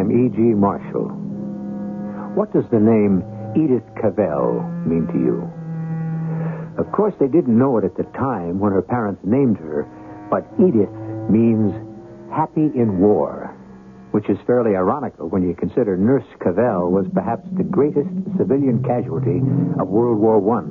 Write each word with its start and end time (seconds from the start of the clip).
I'm 0.00 0.10
E.G. 0.12 0.40
Marshall. 0.56 1.12
What 2.32 2.54
does 2.54 2.64
the 2.72 2.80
name 2.80 3.20
Edith 3.52 3.84
Cavell 4.00 4.64
mean 4.88 5.04
to 5.12 5.18
you? 5.20 5.44
Of 6.80 6.90
course, 6.90 7.12
they 7.20 7.28
didn't 7.28 7.58
know 7.58 7.76
it 7.76 7.84
at 7.84 7.98
the 7.98 8.08
time 8.16 8.58
when 8.58 8.72
her 8.72 8.80
parents 8.80 9.20
named 9.24 9.58
her, 9.58 9.84
but 10.30 10.48
Edith 10.56 10.88
means 11.28 11.76
happy 12.32 12.72
in 12.72 12.98
war, 12.98 13.54
which 14.12 14.30
is 14.30 14.38
fairly 14.46 14.74
ironical 14.74 15.28
when 15.28 15.42
you 15.42 15.54
consider 15.54 15.98
Nurse 15.98 16.24
Cavell 16.42 16.90
was 16.90 17.04
perhaps 17.12 17.46
the 17.58 17.64
greatest 17.64 18.08
civilian 18.38 18.82
casualty 18.82 19.44
of 19.78 19.86
World 19.88 20.16
War 20.16 20.40
I. 20.56 20.62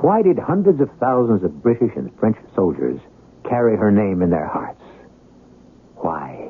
Why 0.00 0.22
did 0.22 0.38
hundreds 0.38 0.80
of 0.80 0.88
thousands 0.98 1.44
of 1.44 1.62
British 1.62 1.92
and 1.96 2.08
French 2.18 2.38
soldiers 2.56 2.98
carry 3.44 3.76
her 3.76 3.92
name 3.92 4.22
in 4.22 4.30
their 4.30 4.48
hearts? 4.48 4.80
Why? 5.96 6.48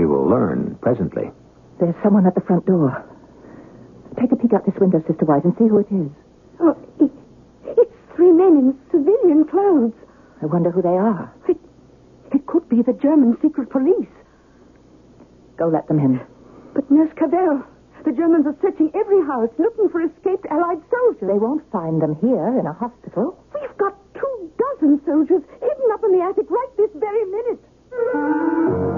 We 0.00 0.06
will 0.06 0.24
learn 0.24 0.80
presently. 0.80 1.28
There's 1.78 1.94
someone 2.02 2.24
at 2.24 2.34
the 2.34 2.40
front 2.40 2.64
door. 2.64 3.04
Take 4.16 4.32
a 4.32 4.36
peek 4.36 4.54
out 4.56 4.64
this 4.64 4.80
window, 4.80 5.04
Sister 5.04 5.28
White, 5.28 5.44
and 5.44 5.52
see 5.60 5.68
who 5.68 5.76
it 5.76 5.92
is. 5.92 6.08
Oh, 6.56 6.72
it, 7.04 7.12
it's 7.76 7.92
three 8.16 8.32
men 8.32 8.56
in 8.56 8.80
civilian 8.88 9.44
clothes. 9.44 9.92
I 10.40 10.46
wonder 10.46 10.70
who 10.70 10.80
they 10.80 10.96
are. 10.96 11.28
It, 11.52 11.60
it 12.32 12.46
could 12.46 12.66
be 12.70 12.80
the 12.80 12.96
German 12.96 13.36
secret 13.42 13.68
police. 13.68 14.08
Go 15.58 15.68
let 15.68 15.86
them 15.86 15.98
in. 15.98 16.18
But 16.72 16.90
Nurse 16.90 17.12
Cavell, 17.20 17.60
the 18.06 18.16
Germans 18.16 18.46
are 18.48 18.56
searching 18.62 18.88
every 18.96 19.20
house 19.28 19.52
looking 19.58 19.90
for 19.92 20.00
escaped 20.00 20.48
Allied 20.48 20.80
soldiers. 20.88 21.28
They 21.28 21.36
won't 21.36 21.70
find 21.70 22.00
them 22.00 22.16
here 22.24 22.56
in 22.56 22.64
a 22.64 22.72
hospital. 22.72 23.36
We've 23.52 23.76
got 23.76 24.00
two 24.16 24.50
dozen 24.56 25.04
soldiers 25.04 25.44
hidden 25.60 25.88
up 25.92 26.00
in 26.08 26.16
the 26.16 26.24
attic 26.24 26.48
right 26.48 26.72
this 26.80 26.88
very 26.96 27.24
minute. 27.28 28.89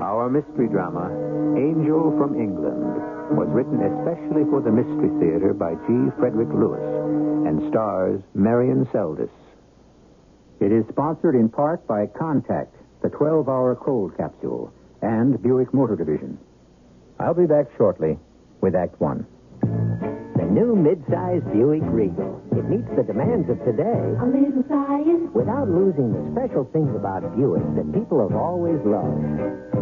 Our 0.00 0.28
mystery 0.30 0.68
drama, 0.68 1.06
Angel 1.56 2.14
from 2.18 2.34
England, 2.34 2.82
was 3.36 3.48
written 3.50 3.80
especially 3.82 4.44
for 4.50 4.60
the 4.60 4.70
Mystery 4.70 5.10
Theater 5.20 5.54
by 5.54 5.74
G. 5.86 6.10
Frederick 6.18 6.48
Lewis 6.48 6.82
and 7.46 7.68
stars 7.70 8.20
Marion 8.34 8.86
Seldes. 8.86 9.30
It 10.60 10.72
is 10.72 10.84
sponsored 10.88 11.34
in 11.34 11.48
part 11.48 11.86
by 11.86 12.06
Contac, 12.06 12.68
the 13.02 13.08
12 13.10 13.48
hour 13.48 13.76
cold 13.76 14.16
capsule, 14.16 14.72
and 15.02 15.40
Buick 15.42 15.72
Motor 15.72 15.96
Division. 15.96 16.38
I'll 17.18 17.34
be 17.34 17.46
back 17.46 17.66
shortly 17.76 18.18
with 18.60 18.74
Act 18.74 19.00
One. 19.00 19.26
New 20.50 20.74
mid-size 20.76 21.42
Buick 21.52 21.82
Regal. 21.92 22.40
It 22.56 22.64
meets 22.68 22.88
the 22.96 23.02
demands 23.02 23.50
of 23.50 23.58
today 23.64 24.00
A 24.22 24.26
little 24.26 24.64
science. 24.68 25.28
without 25.34 25.68
losing 25.68 26.12
the 26.12 26.22
special 26.32 26.64
things 26.72 26.88
about 26.96 27.22
Buick 27.36 27.62
that 27.76 27.88
people 27.92 28.22
have 28.24 28.32
always 28.36 28.80
loved. 28.86 29.20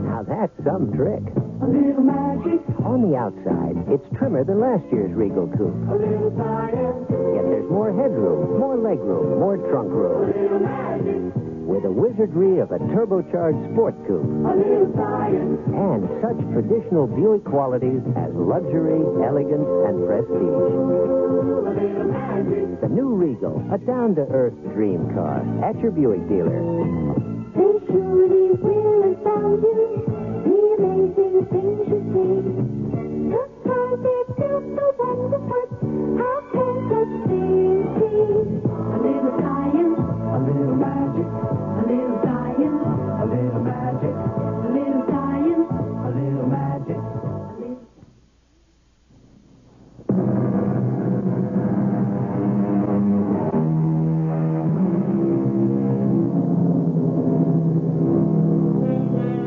Now 0.05 0.25
that's 0.27 0.55
some 0.65 0.91
trick. 0.97 1.23
A 1.63 1.67
little 1.69 2.03
magic. 2.03 2.61
On 2.83 3.03
the 3.07 3.15
outside, 3.17 3.77
it's 3.93 4.05
trimmer 4.19 4.43
than 4.45 4.59
last 4.61 4.85
year's 4.91 5.13
Regal 5.15 5.47
coupe. 5.55 5.75
A 5.91 5.95
little 5.95 6.33
science. 6.37 7.07
Yet 7.35 7.45
there's 7.47 7.71
more 7.71 7.93
headroom, 7.95 8.59
more 8.59 8.77
legroom, 8.77 9.39
more 9.39 9.57
trunk 9.71 9.91
room. 9.93 10.31
A 10.31 10.43
little 10.43 10.59
magic. 10.61 11.44
With 11.65 11.83
the 11.83 11.91
wizardry 11.91 12.61
of 12.61 12.71
a 12.73 12.79
turbocharged 12.79 13.73
sport 13.73 13.95
coupe. 14.07 14.23
A 14.23 14.55
little 14.55 14.93
science. 14.95 15.61
And 15.73 16.05
such 16.21 16.39
traditional 16.53 17.07
Buick 17.07 17.45
qualities 17.45 18.03
as 18.17 18.31
luxury, 18.35 19.01
elegance, 19.25 19.69
and 19.89 20.07
prestige. 20.07 20.29
A 20.29 21.73
little 21.73 22.05
magic. 22.13 22.81
The 22.83 22.89
new 22.89 23.15
Regal, 23.15 23.65
a 23.73 23.79
down-to-earth 23.79 24.55
dream 24.75 25.09
car 25.15 25.41
at 25.65 25.79
your 25.81 25.91
Buick 25.91 26.29
dealer. 26.29 26.61
A 40.35 40.39
little 40.39 40.75
magic. 40.75 41.31
A 41.31 41.85
little. 41.87 42.15
A 43.15 43.27
little 43.27 43.61
magic. 43.63 44.11
A 44.11 44.69
little. 44.75 45.05
A 46.05 46.11
little 46.11 46.47
magic. 46.49 46.99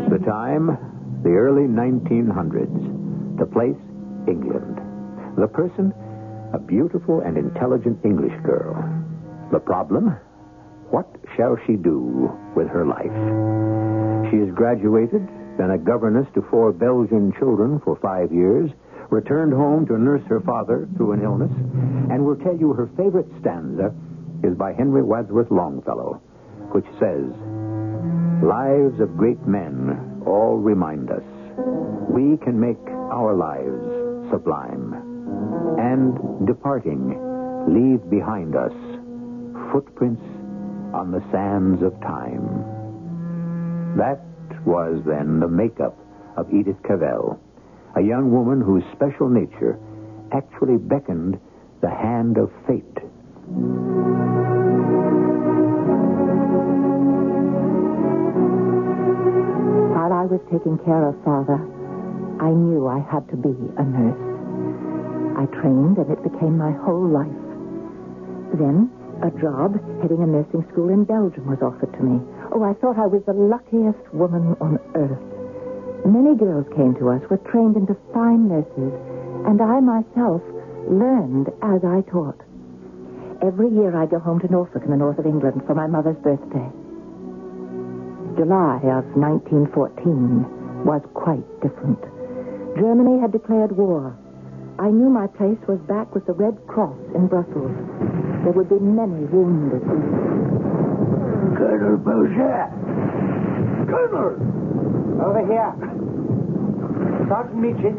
The 0.09 0.19
time, 0.25 0.67
the 1.21 1.29
early 1.31 1.67
1900s. 1.67 3.37
The 3.37 3.45
place, 3.45 3.75
England. 4.25 4.79
The 5.37 5.47
person, 5.47 5.93
a 6.53 6.59
beautiful 6.59 7.19
and 7.19 7.37
intelligent 7.37 7.99
English 8.05 8.39
girl. 8.45 8.73
The 9.51 9.59
problem, 9.59 10.15
what 10.89 11.07
shall 11.35 11.57
she 11.65 11.73
do 11.73 12.31
with 12.55 12.67
her 12.67 12.85
life? 12.85 14.31
She 14.31 14.37
has 14.37 14.51
graduated, 14.53 15.25
been 15.57 15.71
a 15.71 15.77
governess 15.77 16.27
to 16.35 16.41
four 16.49 16.71
Belgian 16.71 17.33
children 17.37 17.79
for 17.83 17.97
five 17.97 18.31
years, 18.31 18.71
returned 19.09 19.53
home 19.53 19.85
to 19.87 19.97
nurse 19.97 20.23
her 20.27 20.41
father 20.41 20.87
through 20.97 21.13
an 21.13 21.23
illness, 21.23 21.51
and 22.11 22.25
will 22.25 22.35
tell 22.35 22.55
you 22.57 22.73
her 22.73 22.89
favorite 22.97 23.27
stanza 23.39 23.93
is 24.43 24.55
by 24.55 24.73
Henry 24.73 25.03
Wadsworth 25.03 25.51
Longfellow, 25.51 26.21
which 26.71 26.85
says, 26.99 27.25
Lives 28.43 28.99
of 28.99 29.17
great 29.17 29.41
men 29.47 30.21
all 30.25 30.57
remind 30.57 31.09
us 31.09 31.23
we 32.09 32.37
can 32.37 32.59
make 32.59 32.77
our 33.11 33.33
lives 33.33 34.29
sublime. 34.29 34.93
And 35.79 36.45
departing, 36.45 37.15
leave 37.67 38.09
behind 38.09 38.55
us 38.55 38.73
footprints 39.71 40.21
on 40.93 41.11
the 41.11 41.23
sands 41.31 41.81
of 41.83 41.99
time. 42.01 42.43
That 43.97 44.21
was 44.65 45.01
then 45.05 45.39
the 45.39 45.47
makeup 45.47 45.97
of 46.35 46.53
Edith 46.53 46.81
Cavell, 46.83 47.39
a 47.95 48.01
young 48.01 48.31
woman 48.31 48.61
whose 48.61 48.83
special 48.93 49.29
nature 49.29 49.79
actually 50.31 50.77
beckoned 50.77 51.39
the 51.81 51.89
hand 51.89 52.37
of 52.37 52.51
fate. 52.67 52.83
While 59.93 60.13
I 60.13 60.25
was 60.25 60.41
taking 60.51 60.77
care 60.85 61.07
of 61.07 61.15
Father, 61.23 61.59
I 62.39 62.51
knew 62.51 62.87
I 62.87 62.99
had 63.11 63.27
to 63.29 63.37
be 63.37 63.55
a 63.77 63.83
nurse. 63.83 64.23
I 65.37 65.45
trained, 65.61 65.97
and 65.97 66.11
it 66.11 66.21
became 66.23 66.57
my 66.57 66.71
whole 66.71 67.07
life. 67.07 67.27
Then, 68.53 68.89
a 69.23 69.31
job 69.41 69.73
heading 70.01 70.21
a 70.21 70.27
nursing 70.27 70.65
school 70.71 70.89
in 70.89 71.03
Belgium 71.03 71.47
was 71.49 71.61
offered 71.61 71.91
to 71.93 72.03
me. 72.03 72.21
Oh, 72.53 72.61
I 72.61 72.73
thought 72.77 72.99
I 73.01 73.09
was 73.09 73.23
the 73.25 73.33
luckiest 73.33 74.01
woman 74.13 74.55
on 74.61 74.77
earth. 74.93 75.25
Many 76.05 76.37
girls 76.37 76.69
came 76.77 76.93
to 77.01 77.09
us, 77.09 77.21
were 77.29 77.41
trained 77.49 77.75
into 77.75 77.97
fine 78.13 78.47
nurses, 78.47 78.93
and 79.49 79.61
I 79.61 79.81
myself 79.81 80.41
learned 80.85 81.49
as 81.61 81.81
I 81.83 82.05
taught. 82.09 82.37
Every 83.41 83.69
year 83.69 83.95
I 83.97 84.05
go 84.05 84.19
home 84.19 84.39
to 84.41 84.51
Norfolk 84.51 84.83
in 84.85 84.91
the 84.91 84.97
north 84.97 85.17
of 85.17 85.25
England 85.25 85.63
for 85.65 85.73
my 85.73 85.87
mother's 85.87 86.17
birthday. 86.21 86.69
July 88.37 88.77
of 88.85 89.05
1914 89.17 90.85
was 90.85 91.01
quite 91.13 91.45
different. 91.61 92.01
Germany 92.77 93.19
had 93.19 93.31
declared 93.31 93.73
war. 93.73 94.15
I 94.77 94.89
knew 94.89 95.09
my 95.09 95.25
place 95.25 95.57
was 95.67 95.79
back 95.89 96.13
with 96.13 96.25
the 96.27 96.33
Red 96.33 96.55
Cross 96.67 96.97
in 97.15 97.25
Brussels. 97.25 97.73
There 98.43 98.53
would 98.53 98.69
be 98.69 98.79
many 98.79 99.25
wounded. 99.25 99.83
Colonel 101.57 101.97
Boucher. 101.97 102.69
Colonel! 103.89 104.37
Over 105.21 105.43
here. 105.45 105.73
Sergeant 107.27 107.59
Meechin. 107.59 107.97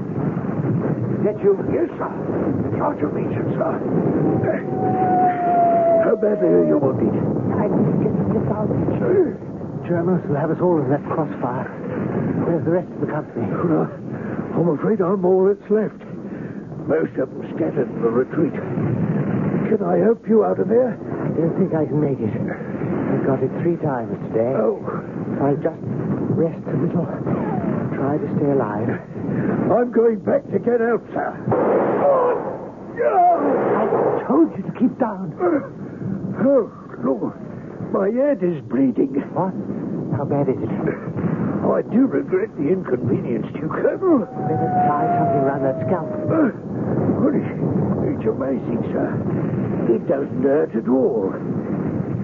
Is 1.18 1.24
that 1.26 1.36
you? 1.42 1.52
Yes, 1.68 1.90
sir. 1.98 2.10
Sergeant 2.78 3.12
Meacham, 3.14 3.46
sir. 3.58 3.72
How 6.04 6.16
badly 6.16 6.48
are 6.48 6.66
you 6.66 6.78
wounded? 6.78 7.12
I 7.58 7.68
get, 7.68 8.14
get 8.32 8.44
down. 8.48 8.68
Germans 9.88 10.24
will 10.28 10.36
have 10.36 10.50
us 10.50 10.60
all 10.60 10.80
in 10.80 10.88
that 10.90 11.04
crossfire. 11.08 11.68
Where's 12.44 12.64
the 12.64 12.70
rest 12.70 12.88
of 12.92 13.00
the 13.00 13.06
company? 13.12 13.44
Well, 13.48 13.88
I'm 13.88 14.68
afraid 14.78 15.00
I'm 15.00 15.24
all 15.24 15.44
that's 15.48 15.70
left. 15.70 16.00
Most 16.88 17.16
of 17.20 17.28
them 17.28 17.44
scattered 17.56 17.88
in 17.88 18.00
the 18.00 18.08
retreat. 18.08 18.52
Can 19.68 19.84
I 19.84 20.00
help 20.00 20.24
you 20.26 20.44
out 20.48 20.58
of 20.58 20.68
here? 20.68 20.96
I 20.96 21.28
don't 21.36 21.52
think 21.60 21.76
I 21.76 21.84
can 21.84 22.00
make 22.00 22.16
it. 22.16 22.32
I've 22.32 23.24
got 23.28 23.44
it 23.44 23.52
three 23.60 23.76
times 23.84 24.16
today. 24.32 24.56
Oh, 24.56 24.80
I'll 25.44 25.60
just 25.60 25.76
rest 26.32 26.64
a 26.72 26.76
little. 26.80 27.04
Try 27.92 28.16
to 28.16 28.28
stay 28.40 28.48
alive. 28.48 28.88
I'm 29.68 29.92
going 29.92 30.24
back 30.24 30.40
to 30.48 30.58
get 30.58 30.80
help, 30.80 31.04
sir. 31.12 31.36
Oh, 32.00 32.40
I 32.96 34.24
told 34.24 34.56
you 34.56 34.64
to 34.64 34.72
keep 34.80 34.96
down. 34.96 35.36
oh 35.36 36.72
Lord. 37.04 37.36
My 37.92 38.08
head 38.08 38.40
is 38.40 38.64
bleeding. 38.72 39.20
What? 39.36 39.52
How 40.16 40.24
bad 40.24 40.48
is 40.48 40.56
it? 40.64 40.72
Oh, 41.60 41.76
I 41.76 41.82
do 41.82 42.08
regret 42.08 42.48
the 42.56 42.72
inconvenience 42.72 43.44
to 43.52 43.58
you, 43.60 43.68
Colonel. 43.68 44.24
Better 44.48 44.72
tie 44.88 45.08
something 45.20 45.44
around 45.44 45.62
that 45.68 45.76
scalp. 45.84 46.08
Uh, 46.24 46.56
It's 48.18 48.26
amazing, 48.26 48.82
sir. 48.90 49.14
It 49.94 50.08
doesn't 50.08 50.42
hurt 50.42 50.74
at 50.74 50.88
all. 50.90 51.30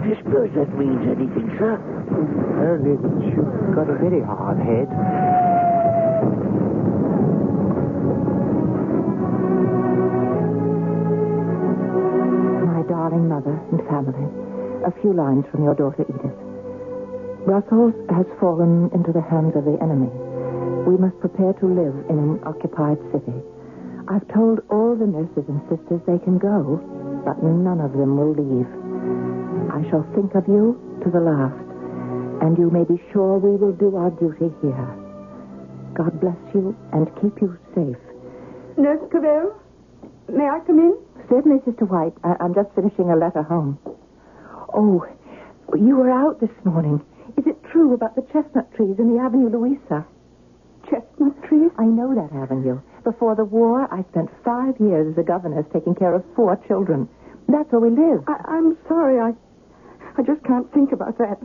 I 0.02 0.10
suppose 0.18 0.50
that 0.58 0.74
means 0.76 1.06
anything, 1.06 1.54
sir. 1.56 1.78
Only 1.78 2.98
that 2.98 3.14
you've 3.22 3.74
got 3.78 3.86
a 3.88 3.94
very 4.02 4.18
hard 4.20 4.58
head. 4.58 4.90
My 12.66 12.82
darling 12.90 13.28
mother 13.28 13.54
and 13.70 13.78
family, 13.86 14.26
a 14.82 14.90
few 15.00 15.12
lines 15.12 15.46
from 15.52 15.62
your 15.62 15.76
daughter 15.76 16.02
Edith. 16.10 16.34
Brussels 17.46 17.94
has 18.10 18.26
fallen 18.40 18.90
into 18.92 19.12
the 19.12 19.22
hands 19.22 19.54
of 19.54 19.64
the 19.64 19.78
enemy. 19.80 20.10
We 20.90 20.98
must 20.98 21.20
prepare 21.20 21.52
to 21.52 21.66
live 21.66 21.94
in 22.10 22.18
an 22.18 22.40
occupied 22.42 22.98
city. 23.12 23.38
I've 24.08 24.26
told 24.28 24.60
all 24.70 24.94
the 24.96 25.06
nurses 25.06 25.44
and 25.48 25.60
sisters 25.68 26.00
they 26.06 26.18
can 26.18 26.36
go, 26.38 26.76
but 27.24 27.42
none 27.42 27.80
of 27.80 27.92
them 27.92 28.16
will 28.16 28.34
leave. 28.36 28.68
I 29.72 29.80
shall 29.90 30.04
think 30.14 30.34
of 30.34 30.46
you 30.46 30.76
to 31.02 31.10
the 31.10 31.20
last, 31.20 31.56
and 32.44 32.58
you 32.58 32.70
may 32.70 32.84
be 32.84 33.00
sure 33.12 33.38
we 33.38 33.56
will 33.56 33.72
do 33.72 33.96
our 33.96 34.10
duty 34.10 34.52
here. 34.60 34.88
God 35.94 36.20
bless 36.20 36.36
you 36.54 36.76
and 36.92 37.08
keep 37.22 37.40
you 37.40 37.56
safe. 37.74 37.96
Nurse 38.76 39.00
Cavell, 39.10 39.54
may 40.28 40.48
I 40.48 40.60
come 40.66 40.80
in? 40.80 40.98
Certainly, 41.30 41.62
Sister 41.64 41.86
White. 41.86 42.12
I- 42.24 42.36
I'm 42.40 42.52
just 42.54 42.70
finishing 42.74 43.10
a 43.10 43.16
letter 43.16 43.42
home. 43.42 43.78
Oh, 44.74 45.06
you 45.74 45.96
were 45.96 46.10
out 46.10 46.40
this 46.40 46.50
morning. 46.64 47.00
Is 47.38 47.46
it 47.46 47.62
true 47.72 47.94
about 47.94 48.16
the 48.16 48.22
chestnut 48.32 48.70
trees 48.74 48.98
in 48.98 49.14
the 49.14 49.20
Avenue 49.20 49.48
Louisa? 49.48 50.04
Chestnut 50.90 51.42
trees? 51.44 51.70
I 51.78 51.86
know 51.86 52.14
that 52.14 52.32
avenue. 52.34 52.80
Before 53.04 53.36
the 53.36 53.44
war, 53.44 53.86
I 53.92 54.02
spent 54.10 54.30
five 54.42 54.80
years 54.80 55.12
as 55.12 55.18
a 55.18 55.22
governess 55.22 55.66
taking 55.72 55.94
care 55.94 56.14
of 56.14 56.24
four 56.34 56.56
children. 56.66 57.06
That's 57.48 57.70
where 57.70 57.80
we 57.80 57.90
live. 57.90 58.24
I, 58.26 58.40
I'm 58.48 58.78
sorry, 58.88 59.20
I, 59.20 59.36
I 60.16 60.22
just 60.22 60.42
can't 60.44 60.72
think 60.72 60.92
about 60.92 61.18
that. 61.18 61.36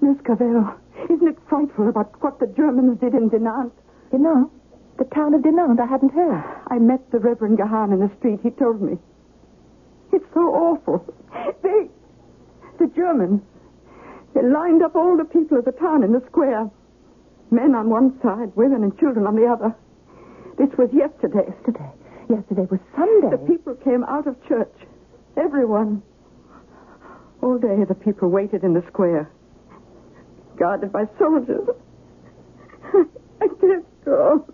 Miss 0.00 0.16
Cavell, 0.24 0.78
isn't 1.10 1.26
it 1.26 1.36
frightful 1.48 1.88
about 1.88 2.14
what 2.22 2.38
the 2.38 2.46
Germans 2.46 3.00
did 3.00 3.14
in 3.14 3.28
Dinant? 3.30 3.72
Dinant? 4.12 4.50
The 4.98 5.04
town 5.06 5.34
of 5.34 5.42
Dinant? 5.42 5.80
I 5.80 5.86
hadn't 5.86 6.14
heard. 6.14 6.44
I 6.70 6.78
met 6.78 7.10
the 7.10 7.18
Reverend 7.18 7.58
Gahan 7.58 7.92
in 7.92 7.98
the 7.98 8.10
street. 8.18 8.38
He 8.44 8.50
told 8.50 8.80
me. 8.80 8.96
It's 10.12 10.24
so 10.32 10.40
awful. 10.54 11.04
They, 11.62 11.90
the 12.78 12.86
Germans, 12.94 13.42
they 14.34 14.42
lined 14.42 14.82
up 14.82 14.94
all 14.94 15.16
the 15.16 15.24
people 15.24 15.58
of 15.58 15.64
the 15.64 15.72
town 15.72 16.04
in 16.04 16.12
the 16.12 16.22
square. 16.28 16.70
Men 17.50 17.74
on 17.74 17.90
one 17.90 18.18
side, 18.22 18.54
women 18.54 18.84
and 18.84 18.96
children 18.98 19.26
on 19.26 19.34
the 19.34 19.46
other. 19.46 19.74
This 20.58 20.68
was 20.76 20.90
yesterday. 20.92 21.46
Yesterday. 21.46 21.90
Yesterday 22.28 22.66
was 22.70 22.80
Sunday. 22.96 23.30
The 23.30 23.46
people 23.46 23.74
came 23.76 24.04
out 24.04 24.26
of 24.26 24.34
church. 24.48 24.74
Everyone. 25.36 26.02
All 27.42 27.58
day 27.58 27.84
the 27.88 27.94
people 27.94 28.28
waited 28.28 28.64
in 28.64 28.74
the 28.74 28.82
square, 28.88 29.30
guarded 30.58 30.92
by 30.92 31.04
soldiers. 31.18 31.68
I 33.40 33.46
can't 33.60 34.04
go. 34.04 34.44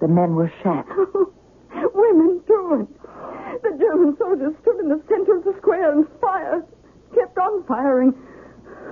The 0.00 0.08
men 0.08 0.34
were 0.34 0.52
shot. 0.62 0.86
Women, 1.94 2.42
too. 2.46 2.88
The 3.62 3.78
German 3.80 4.16
soldiers 4.18 4.52
stood 4.60 4.80
in 4.80 4.88
the 4.90 5.02
center 5.08 5.38
of 5.38 5.44
the 5.44 5.54
square 5.56 5.92
and 5.92 6.06
fired, 6.20 6.64
kept 7.14 7.38
on 7.38 7.64
firing, 7.64 8.12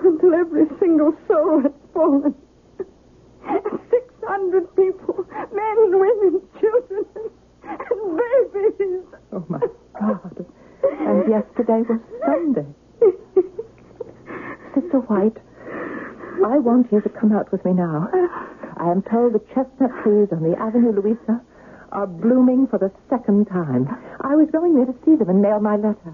until 0.03 0.35
every 0.35 0.65
single 0.81 1.15
soul 1.29 1.61
had 1.61 1.75
fallen. 1.93 2.35
Six 3.91 4.14
hundred 4.27 4.75
people, 4.77 5.27
men, 5.53 5.77
women, 5.99 6.43
children, 6.61 7.05
and 7.63 8.17
babies. 8.53 9.05
Oh, 9.33 9.45
my 9.49 9.61
God. 10.01 10.47
And 10.83 11.29
yesterday 11.29 11.83
was 11.89 12.01
Sunday. 12.25 12.67
Sister 14.75 14.99
White, 15.07 15.39
I 16.45 16.59
want 16.59 16.91
you 16.93 17.01
to 17.01 17.09
come 17.09 17.33
out 17.33 17.51
with 17.53 17.65
me 17.65 17.73
now. 17.73 18.09
I 18.77 18.91
am 18.91 19.03
told 19.03 19.33
the 19.35 19.41
chestnut 19.55 19.91
trees 20.03 20.29
on 20.33 20.43
the 20.43 20.57
Avenue 20.59 20.93
Louisa 20.93 21.41
are 21.93 22.07
blooming 22.09 22.67
for 22.67 22.79
the 22.79 22.91
second 23.09 23.47
time. 23.47 23.89
I 24.21 24.35
was 24.35 24.49
going 24.51 24.75
there 24.75 24.87
to 24.87 24.95
see 25.05 25.15
them 25.15 25.31
and 25.31 25.41
mail 25.41 25.61
my 25.61 25.77
letter. 25.77 26.13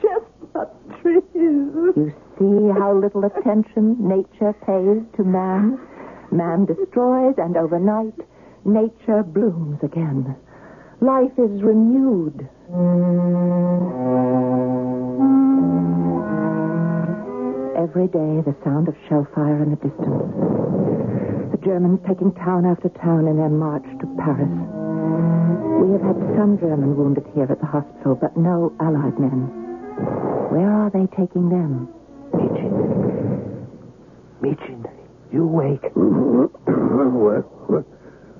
Chestnut 0.00 0.72
trees. 1.02 1.22
You 1.34 2.14
see 2.38 2.80
how 2.80 2.94
little 2.94 3.24
attention 3.24 3.96
nature 4.00 4.54
pays 4.64 5.04
to 5.16 5.24
man? 5.24 5.78
Man 6.32 6.64
destroys, 6.64 7.34
and 7.38 7.56
overnight, 7.56 8.14
nature 8.64 9.22
blooms 9.22 9.78
again. 9.82 10.36
Life 11.00 11.32
is 11.38 11.62
renewed. 11.62 12.48
Every 17.76 18.06
day, 18.06 18.42
the 18.44 18.54
sound 18.62 18.86
of 18.86 18.94
shell 19.08 19.26
fire 19.34 19.62
in 19.62 19.70
the 19.70 19.76
distance. 19.76 20.30
The 21.50 21.58
Germans 21.64 22.00
taking 22.06 22.32
town 22.34 22.66
after 22.66 22.90
town 22.90 23.26
in 23.26 23.36
their 23.36 23.48
march 23.48 23.82
to 23.82 24.06
Paris. 24.20 24.52
We 25.82 25.92
have 25.92 26.02
had 26.02 26.36
some 26.36 26.58
German 26.60 26.96
wounded 26.96 27.26
here 27.34 27.50
at 27.50 27.58
the 27.58 27.66
hospital, 27.66 28.14
but 28.14 28.36
no 28.36 28.72
Allied 28.78 29.18
men. 29.18 29.48
Where 30.52 30.70
are 30.70 30.90
they 30.90 31.06
taking 31.16 31.48
them? 31.48 31.88
Michin. 32.32 32.74
Michin, 34.42 34.99
you 35.32 35.46
what? 35.46 35.80
What? 37.10 37.84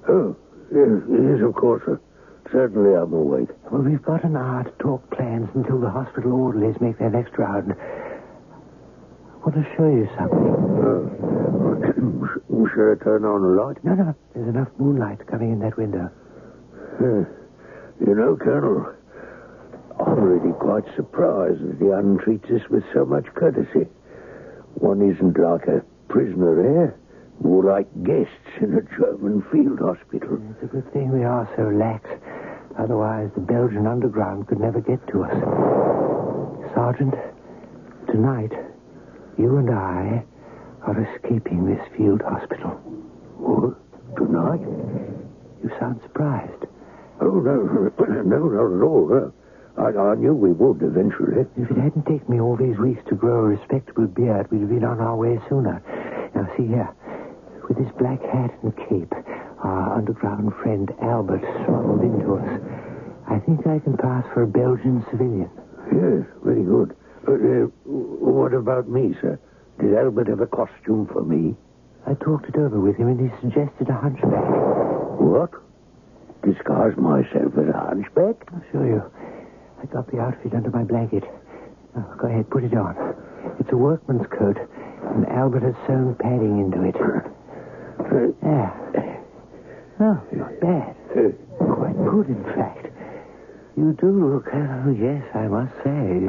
Oh, 0.08 0.36
yes, 0.72 1.02
yes, 1.08 1.40
of 1.46 1.54
course. 1.54 1.82
Certainly 2.52 2.94
I'm 2.94 3.12
awake. 3.12 3.48
Well, 3.70 3.82
we've 3.82 4.02
got 4.02 4.24
an 4.24 4.36
hour 4.36 4.64
to 4.64 4.70
talk 4.82 5.08
plans 5.10 5.48
until 5.54 5.78
the 5.80 5.90
hospital 5.90 6.32
orderlies 6.32 6.80
make 6.80 6.98
their 6.98 7.10
next 7.10 7.38
round. 7.38 7.72
I 7.72 9.36
want 9.38 9.54
to 9.54 9.64
show 9.76 9.86
you 9.86 10.08
something. 10.18 10.50
Uh, 10.82 11.06
should 12.74 12.92
I 12.92 13.04
turn 13.04 13.24
on 13.24 13.42
the 13.42 13.62
light? 13.62 13.84
No, 13.84 13.94
no, 13.94 14.14
there's 14.34 14.48
enough 14.48 14.68
moonlight 14.78 15.26
coming 15.28 15.52
in 15.52 15.58
that 15.60 15.76
window. 15.76 16.10
Uh, 17.00 17.24
you 18.04 18.14
know, 18.14 18.36
Colonel, 18.36 18.92
I'm 20.04 20.20
really 20.20 20.52
quite 20.58 20.84
surprised 20.96 21.60
that 21.62 21.78
the 21.78 21.92
Hun 21.94 22.18
treats 22.22 22.50
us 22.50 22.68
with 22.70 22.84
so 22.92 23.04
much 23.04 23.26
courtesy. 23.34 23.86
One 24.74 25.02
isn't 25.02 25.38
like 25.38 25.66
a 25.68 25.84
prisoner 26.10 26.60
here, 26.62 27.00
more 27.42 27.64
like 27.64 27.86
guests 28.02 28.50
in 28.60 28.74
a 28.74 28.82
German 28.98 29.42
field 29.50 29.78
hospital. 29.78 30.42
It's 30.50 30.64
a 30.64 30.66
good 30.66 30.92
thing 30.92 31.10
we 31.12 31.24
are 31.24 31.48
so 31.56 31.70
lax. 31.70 32.04
Otherwise, 32.78 33.30
the 33.34 33.40
Belgian 33.40 33.86
underground 33.86 34.48
could 34.48 34.60
never 34.60 34.80
get 34.80 35.00
to 35.08 35.22
us. 35.24 35.32
Sergeant, 36.74 37.14
tonight, 38.10 38.52
you 39.38 39.56
and 39.56 39.70
I 39.70 40.24
are 40.82 41.14
escaping 41.14 41.64
this 41.64 41.80
field 41.96 42.22
hospital. 42.22 42.70
What? 43.38 43.78
Tonight? 44.16 44.60
You 45.62 45.70
sound 45.78 46.00
surprised. 46.02 46.66
Oh, 47.20 47.38
no, 47.38 47.92
no, 48.24 48.48
not 48.48 48.76
at 48.76 48.82
all. 48.82 49.32
I, 49.78 49.96
I 49.96 50.14
knew 50.16 50.34
we 50.34 50.52
would 50.52 50.82
eventually. 50.82 51.46
If 51.56 51.70
it 51.70 51.76
hadn't 51.76 52.06
taken 52.06 52.26
me 52.28 52.40
all 52.40 52.56
these 52.56 52.76
weeks 52.78 53.02
to 53.08 53.14
grow 53.14 53.44
a 53.44 53.56
respectable 53.56 54.06
beard, 54.06 54.50
we'd 54.50 54.60
have 54.60 54.68
been 54.68 54.84
on 54.84 55.00
our 55.00 55.16
way 55.16 55.38
sooner. 55.48 55.82
Now, 56.40 56.48
see 56.56 56.66
here. 56.66 56.88
With 57.68 57.76
his 57.76 57.92
black 57.98 58.20
hat 58.22 58.56
and 58.62 58.74
cape, 58.88 59.12
our 59.62 59.98
underground 59.98 60.54
friend 60.62 60.90
Albert 61.02 61.42
smuggled 61.66 62.00
into 62.00 62.36
us. 62.36 62.60
I 63.28 63.38
think 63.40 63.66
I 63.66 63.78
can 63.78 63.98
pass 63.98 64.24
for 64.32 64.42
a 64.42 64.46
Belgian 64.46 65.04
civilian. 65.10 65.50
Yes, 65.92 66.24
very 66.42 66.64
good. 66.64 66.96
But 67.26 67.44
uh, 67.44 67.68
what 67.84 68.54
about 68.54 68.88
me, 68.88 69.14
sir? 69.20 69.38
Did 69.80 69.92
Albert 69.94 70.28
have 70.28 70.40
a 70.40 70.46
costume 70.46 71.06
for 71.12 71.22
me? 71.22 71.54
I 72.06 72.14
talked 72.14 72.48
it 72.48 72.56
over 72.56 72.80
with 72.80 72.96
him, 72.96 73.08
and 73.08 73.20
he 73.20 73.28
suggested 73.42 73.90
a 73.90 73.94
hunchback. 74.00 74.48
What? 75.20 75.50
Disguise 76.42 76.96
myself 76.96 77.52
as 77.60 77.68
a 77.68 77.78
hunchback? 77.78 78.48
I'll 78.54 78.64
show 78.72 78.82
you. 78.82 79.02
I 79.82 79.84
got 79.92 80.10
the 80.10 80.20
outfit 80.20 80.54
under 80.54 80.70
my 80.70 80.84
blanket. 80.84 81.24
Go 82.16 82.28
ahead, 82.28 82.48
put 82.48 82.64
it 82.64 82.72
on. 82.74 82.96
It's 83.58 83.70
a 83.72 83.76
workman's 83.76 84.26
coat, 84.28 84.56
and 85.02 85.26
Albert 85.28 85.62
has 85.62 85.74
sewn 85.86 86.14
padding 86.20 86.60
into 86.60 86.82
it. 86.88 86.96
Yeah. 88.42 88.70
Oh, 90.00 90.20
not 90.32 90.60
bad. 90.60 90.96
Quite 91.58 91.96
good, 91.96 92.28
in 92.28 92.44
fact. 92.54 92.86
You 93.76 93.92
do 94.00 94.10
look, 94.10 94.48
oh, 94.52 94.90
yes, 94.98 95.22
I 95.34 95.46
must 95.48 95.74
say. 95.84 96.20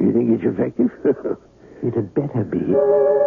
You 0.00 0.12
think 0.12 0.30
it's 0.30 0.44
effective? 0.44 0.90
It 1.82 1.94
had 1.94 2.14
better 2.14 2.44
be. 2.44 3.23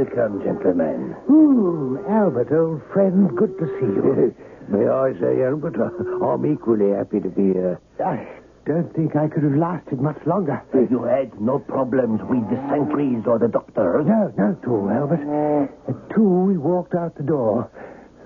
Welcome, 0.00 0.40
gentlemen. 0.42 1.14
Ooh, 1.30 2.02
Albert, 2.08 2.48
old 2.52 2.80
friend, 2.92 3.36
good 3.36 3.56
to 3.58 3.66
see 3.78 3.86
you. 3.86 4.34
May 4.68 4.88
I 4.88 5.12
say, 5.20 5.42
Albert, 5.44 5.76
uh, 5.76 6.24
I'm 6.24 6.46
equally 6.50 6.92
happy 6.96 7.20
to 7.20 7.28
be 7.28 7.52
here. 7.52 7.80
I 8.04 8.26
don't 8.64 8.94
think 8.94 9.16
I 9.16 9.28
could 9.28 9.42
have 9.42 9.56
lasted 9.56 10.00
much 10.00 10.16
longer. 10.26 10.62
You 10.72 11.02
had 11.02 11.38
no 11.40 11.58
problems 11.58 12.20
with 12.22 12.48
the 12.48 12.56
sentries 12.70 13.24
or 13.26 13.38
the 13.38 13.48
doctors? 13.48 14.06
No, 14.06 14.32
no, 14.38 14.56
two, 14.64 14.88
Albert. 14.88 15.68
At 15.88 16.14
two, 16.14 16.22
we 16.22 16.56
walked 16.56 16.94
out 16.94 17.16
the 17.16 17.24
door. 17.24 17.68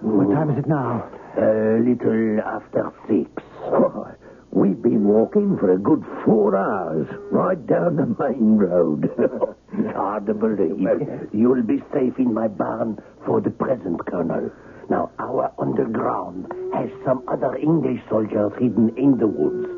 What 0.01 0.35
time 0.35 0.51
is 0.51 0.59
it 0.59 0.69
now? 0.69 1.11
A 1.39 1.81
little 1.83 2.41
after 2.41 2.93
six. 3.09 3.31
We've 4.53 4.81
been 4.81 5.05
walking 5.05 5.57
for 5.59 5.73
a 5.73 5.79
good 5.79 6.05
four 6.25 6.57
hours, 6.57 7.09
right 7.33 7.67
down 7.67 7.97
the 7.97 8.07
main 8.07 8.59
road. 8.59 9.11
Hard 9.95 10.27
to 10.27 10.35
believe. 10.35 10.87
You'll 11.33 11.63
be 11.63 11.83
safe 11.93 12.19
in 12.19 12.33
my 12.33 12.49
barn 12.49 12.99
for 13.27 13.41
the 13.41 13.51
present, 13.51 14.05
Colonel. 14.07 14.51
Now, 14.91 15.11
our 15.19 15.53
underground 15.59 16.53
has 16.75 16.91
some 17.05 17.23
other 17.29 17.57
English 17.57 18.01
soldiers 18.09 18.53
hidden 18.59 18.93
in 18.97 19.19
the 19.19 19.27
woods. 19.27 19.69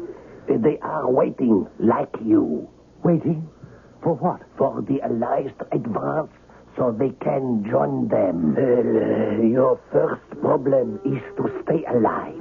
They 0.49 0.79
are 0.81 1.11
waiting, 1.11 1.67
like 1.79 2.15
you, 2.25 2.69
Waiting? 3.05 3.49
For 4.03 4.15
what? 4.15 4.43
for 4.59 4.83
the 4.83 5.01
Allies 5.03 5.51
to 5.59 5.67
advance 5.75 6.31
so 6.77 6.93
they 6.99 7.11
can 7.25 7.65
join 7.71 8.09
them. 8.09 8.55
Uh, 8.57 9.43
your 9.47 9.79
first 9.93 10.23
problem 10.41 11.01
is 11.05 11.23
to 11.37 11.63
stay 11.65 11.85
alive. 11.89 12.35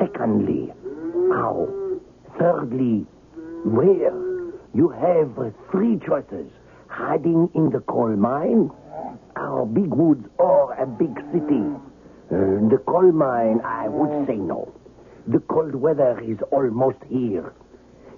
Secondly, 0.00 0.72
how? 1.32 1.68
Thirdly, 2.38 3.06
where? 3.64 4.12
You 4.74 4.88
have 4.88 5.52
three 5.70 5.98
choices. 6.06 6.50
Hiding 6.90 7.48
in 7.54 7.70
the 7.70 7.80
coal 7.80 8.14
mine, 8.16 8.70
our 9.36 9.64
big 9.64 9.94
woods, 9.94 10.26
or 10.38 10.74
a 10.74 10.86
big 10.86 11.14
city. 11.32 11.62
Uh, 12.30 12.68
the 12.68 12.82
coal 12.86 13.10
mine, 13.12 13.60
I 13.64 13.88
would 13.88 14.26
say 14.26 14.36
no. 14.36 14.72
The 15.26 15.38
cold 15.40 15.74
weather 15.74 16.20
is 16.20 16.38
almost 16.50 16.98
here. 17.08 17.52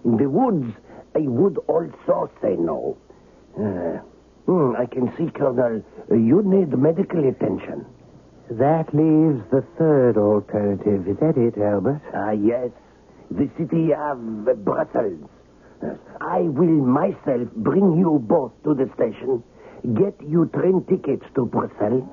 In 0.04 0.16
the 0.16 0.28
woods, 0.28 0.72
I 1.14 1.20
would 1.20 1.58
also 1.68 2.30
say 2.40 2.56
no. 2.56 2.96
Uh, 3.56 3.98
hmm, 4.46 4.74
I 4.76 4.86
can 4.86 5.14
see, 5.16 5.30
Colonel, 5.30 5.82
you 6.10 6.42
need 6.42 6.76
medical 6.76 7.28
attention. 7.28 7.84
That 8.50 8.92
leaves 8.94 9.42
the 9.50 9.62
third 9.78 10.16
alternative. 10.16 11.06
Is 11.08 11.16
that 11.18 11.36
it, 11.36 11.56
Albert? 11.58 12.00
Ah, 12.14 12.32
yes. 12.32 12.70
The 13.30 13.48
city 13.58 13.94
of 13.94 14.18
Brussels. 14.64 15.28
Yes. 15.82 15.96
I 16.20 16.40
will 16.40 16.78
myself 16.86 17.48
bring 17.56 17.98
you 17.98 18.18
both 18.22 18.52
to 18.64 18.74
the 18.74 18.88
station, 18.94 19.42
get 19.94 20.14
you 20.26 20.46
train 20.54 20.84
tickets 20.88 21.24
to 21.34 21.44
Brussels. 21.46 22.04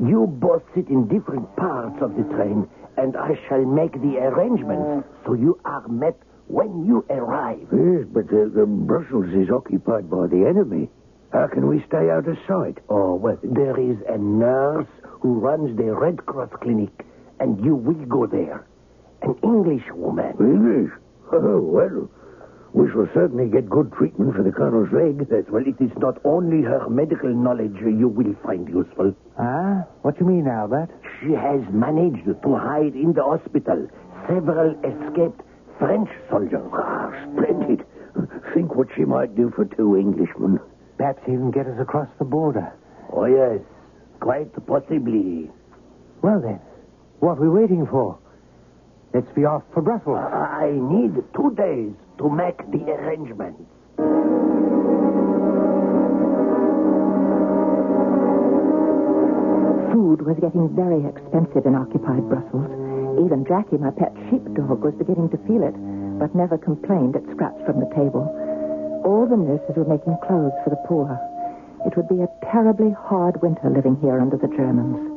You 0.00 0.26
both 0.26 0.62
sit 0.74 0.88
in 0.88 1.08
different 1.08 1.54
parts 1.56 2.00
of 2.00 2.16
the 2.16 2.24
train, 2.34 2.68
and 2.96 3.16
I 3.16 3.38
shall 3.48 3.64
make 3.64 3.92
the 3.92 4.18
arrangements 4.18 5.06
so 5.26 5.34
you 5.34 5.60
are 5.64 5.86
met 5.88 6.16
when 6.46 6.86
you 6.86 7.04
arrive. 7.10 7.66
Yes, 7.72 8.06
but 8.12 8.26
uh, 8.32 8.64
Brussels 8.64 9.32
is 9.34 9.50
occupied 9.50 10.10
by 10.10 10.26
the 10.26 10.46
enemy. 10.48 10.88
How 11.32 11.46
can 11.46 11.68
we 11.68 11.84
stay 11.86 12.10
out 12.10 12.26
of 12.26 12.36
sight? 12.48 12.78
Oh, 12.88 13.14
well, 13.14 13.38
there 13.42 13.78
is 13.78 13.96
a 14.08 14.18
nurse 14.18 14.88
who 15.04 15.34
runs 15.34 15.76
the 15.76 15.94
Red 15.94 16.26
Cross 16.26 16.50
clinic, 16.60 17.04
and 17.38 17.62
you 17.64 17.76
will 17.76 18.04
go 18.06 18.26
there. 18.26 18.66
An 19.22 19.36
English 19.44 19.84
woman. 19.92 20.34
English? 20.40 20.90
Oh, 21.32 21.60
well, 21.60 22.10
we 22.72 22.88
shall 22.92 23.08
certainly 23.12 23.48
get 23.50 23.68
good 23.68 23.92
treatment 23.92 24.34
for 24.36 24.42
the 24.42 24.52
colonel's 24.52 24.92
leg. 24.92 25.26
Yes, 25.30 25.44
well, 25.50 25.62
it 25.66 25.82
is 25.82 25.90
not 25.98 26.18
only 26.24 26.62
her 26.62 26.88
medical 26.88 27.28
knowledge 27.34 27.76
you 27.82 28.08
will 28.08 28.34
find 28.44 28.68
useful. 28.68 29.14
Ah? 29.38 29.84
What 30.02 30.18
do 30.18 30.24
you 30.24 30.30
mean, 30.30 30.46
Albert? 30.46 30.88
She 31.20 31.32
has 31.32 31.60
managed 31.72 32.26
to 32.26 32.50
hide 32.56 32.94
in 32.94 33.12
the 33.12 33.22
hospital 33.22 33.88
several 34.28 34.70
escaped 34.86 35.40
French 35.78 36.08
soldiers. 36.30 36.62
Ah, 36.72 37.10
splendid. 37.32 37.84
Think 38.54 38.74
what 38.74 38.88
she 38.96 39.04
might 39.04 39.34
do 39.34 39.50
for 39.54 39.64
two 39.64 39.96
Englishmen. 39.96 40.60
Perhaps 40.98 41.22
even 41.26 41.50
get 41.50 41.66
us 41.66 41.80
across 41.80 42.08
the 42.18 42.24
border. 42.24 42.72
Oh, 43.12 43.24
yes, 43.24 43.60
quite 44.20 44.52
possibly. 44.66 45.50
Well, 46.22 46.40
then, 46.40 46.60
what 47.20 47.38
are 47.38 47.42
we 47.42 47.48
waiting 47.48 47.86
for? 47.86 48.18
Let's 49.14 49.30
be 49.34 49.44
off 49.44 49.62
for 49.74 49.82
Brussels. 49.82 50.18
I 50.18 50.70
need 50.70 51.14
two 51.34 51.54
days 51.56 51.92
to 52.20 52.28
make 52.28 52.58
the 52.70 52.84
arrangements. 52.92 53.64
Food 59.88 60.20
was 60.28 60.36
getting 60.36 60.68
very 60.76 61.00
expensive 61.08 61.64
in 61.64 61.72
occupied 61.72 62.28
Brussels. 62.28 62.68
Even 63.24 63.48
Jackie, 63.48 63.80
my 63.80 63.88
pet 63.90 64.12
sheepdog, 64.28 64.84
was 64.84 64.92
beginning 65.00 65.32
to 65.32 65.40
feel 65.48 65.64
it, 65.64 65.72
but 66.20 66.36
never 66.36 66.60
complained 66.60 67.16
at 67.16 67.24
scraps 67.32 67.64
from 67.64 67.80
the 67.80 67.88
table. 67.96 68.28
All 69.08 69.24
the 69.24 69.40
nurses 69.40 69.72
were 69.80 69.88
making 69.88 70.20
clothes 70.28 70.52
for 70.60 70.68
the 70.68 70.84
poor. 70.84 71.16
It 71.88 71.96
would 71.96 72.08
be 72.12 72.20
a 72.20 72.28
terribly 72.52 72.92
hard 72.92 73.40
winter 73.40 73.72
living 73.72 73.96
here 74.04 74.20
under 74.20 74.36
the 74.36 74.52
Germans. 74.52 75.08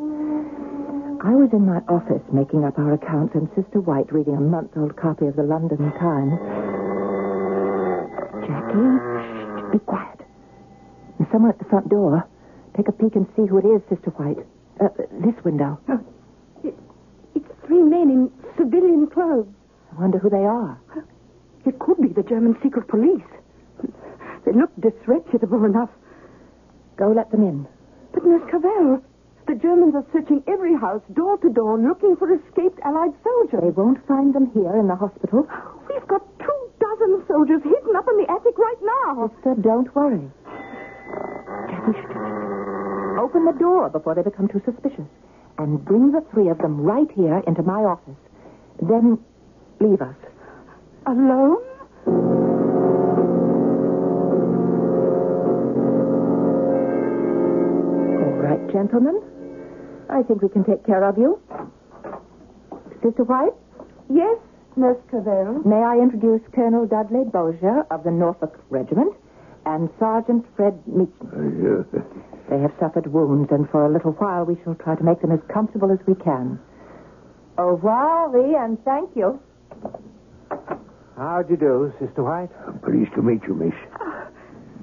I 1.19 1.35
was 1.35 1.51
in 1.51 1.67
my 1.67 1.83
office 1.91 2.23
making 2.31 2.63
up 2.63 2.79
our 2.79 2.93
accounts 2.93 3.35
and 3.35 3.51
Sister 3.55 3.79
White 3.79 4.11
reading 4.11 4.35
a 4.35 4.41
month-old 4.41 4.95
copy 4.95 5.27
of 5.27 5.35
the 5.35 5.43
London 5.43 5.91
Times. 5.99 6.72
Be 8.73 9.79
quiet. 9.85 10.19
There's 11.17 11.31
someone 11.31 11.51
at 11.51 11.59
the 11.59 11.65
front 11.65 11.89
door. 11.89 12.27
Take 12.75 12.87
a 12.87 12.91
peek 12.91 13.15
and 13.15 13.27
see 13.35 13.45
who 13.45 13.59
it 13.59 13.65
is, 13.65 13.81
Sister 13.89 14.09
White. 14.11 14.37
Uh, 14.81 14.89
this 15.23 15.35
window. 15.43 15.79
It's 16.63 17.49
three 17.67 17.83
men 17.83 18.09
in 18.09 18.31
civilian 18.57 19.07
clothes. 19.07 19.47
I 19.95 20.01
wonder 20.01 20.17
who 20.17 20.29
they 20.29 20.43
are. 20.43 20.79
It 21.65 21.77
could 21.79 22.01
be 22.01 22.07
the 22.09 22.23
German 22.23 22.57
secret 22.63 22.87
police. 22.87 23.21
They 24.45 24.51
look 24.53 24.71
disreputable 24.81 25.63
enough. 25.65 25.89
Go 26.97 27.11
let 27.11 27.29
them 27.31 27.43
in. 27.43 27.67
But, 28.11 28.25
Miss 28.25 28.41
Cavell, 28.49 29.01
the 29.47 29.55
Germans 29.55 29.93
are 29.95 30.05
searching 30.11 30.43
every 30.47 30.75
house, 30.75 31.01
door 31.13 31.37
to 31.37 31.49
door, 31.49 31.77
looking 31.77 32.15
for 32.17 32.33
escaped 32.33 32.79
Allied 32.83 33.13
soldiers. 33.23 33.61
They 33.61 33.69
won't 33.69 34.05
find 34.07 34.33
them 34.33 34.49
here 34.53 34.75
in 34.77 34.87
the 34.87 34.95
hospital. 34.95 35.47
We've 35.87 36.07
got 36.07 36.21
two 36.39 36.62
dozen 36.83 37.23
soldiers 37.27 37.61
hidden 37.63 37.95
up 37.95 38.05
in 38.11 38.17
the 38.17 38.27
attic 38.31 38.57
right 38.57 38.81
now. 38.83 39.31
Sister, 39.35 39.55
don't 39.61 39.87
worry. 39.95 40.27
Shh. 41.71 42.03
Open 43.19 43.45
the 43.45 43.55
door 43.59 43.89
before 43.89 44.15
they 44.15 44.21
become 44.23 44.47
too 44.47 44.61
suspicious. 44.65 45.07
And 45.57 45.83
bring 45.85 46.11
the 46.11 46.21
three 46.33 46.49
of 46.49 46.57
them 46.57 46.81
right 46.81 47.09
here 47.15 47.41
into 47.47 47.61
my 47.63 47.83
office. 47.83 48.17
Then 48.81 49.19
leave 49.79 50.01
us. 50.01 50.15
Alone? 51.05 51.61
All 58.23 58.37
right, 58.43 58.61
gentlemen. 58.71 59.21
I 60.09 60.23
think 60.23 60.41
we 60.41 60.49
can 60.49 60.63
take 60.63 60.85
care 60.85 61.03
of 61.03 61.17
you. 61.17 61.39
Sister 63.03 63.23
White, 63.23 63.53
Yes, 64.09 64.37
Miss 64.75 64.97
Cavell. 65.11 65.61
may 65.65 65.83
I 65.83 65.97
introduce 66.01 66.41
Colonel 66.53 66.87
Dudley 66.87 67.23
Bozier 67.25 67.85
of 67.91 68.03
the 68.03 68.11
Norfolk 68.11 68.59
Regiment 68.69 69.13
and 69.65 69.89
Sergeant 69.99 70.45
Fred 70.55 70.81
Meacham. 70.87 71.85
Uh, 71.93 71.99
they 72.49 72.59
have 72.59 72.73
suffered 72.79 73.07
wounds, 73.07 73.51
and 73.51 73.69
for 73.69 73.85
a 73.85 73.91
little 73.91 74.11
while 74.13 74.45
we 74.45 74.57
shall 74.63 74.75
try 74.75 74.95
to 74.95 75.03
make 75.03 75.21
them 75.21 75.31
as 75.31 75.39
comfortable 75.53 75.91
as 75.91 75.99
we 76.07 76.15
can. 76.15 76.59
Au 77.57 77.75
revoir, 77.75 78.29
Lee, 78.33 78.55
and 78.55 78.83
thank 78.83 79.15
you. 79.15 79.39
How 81.15 81.43
do 81.43 81.53
you 81.53 81.57
do, 81.57 81.93
Sister 81.99 82.23
White? 82.23 82.49
I'm 82.67 82.79
pleased 82.79 83.13
to 83.15 83.21
meet 83.21 83.43
you, 83.47 83.53
miss. 83.53 83.73
Ah, 84.01 84.27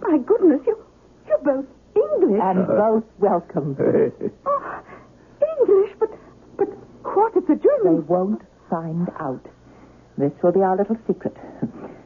my 0.00 0.18
goodness, 0.18 0.60
you, 0.66 0.78
you're 1.26 1.38
both 1.38 1.66
English. 1.96 2.40
And 2.40 2.60
uh, 2.60 2.76
both 2.78 3.04
welcome. 3.18 3.76
Oh, 4.46 4.82
English, 5.60 5.96
but, 5.98 6.10
but 6.56 6.68
what 7.02 7.36
if 7.36 7.46
the 7.48 7.56
Germans... 7.56 7.66
They 7.82 7.90
Germans... 7.90 8.08
won't 8.08 8.42
find 8.70 9.08
out. 9.18 9.44
This 10.20 10.32
will 10.42 10.52
be 10.52 10.60
our 10.60 10.76
little 10.76 10.96
secret. 11.06 11.36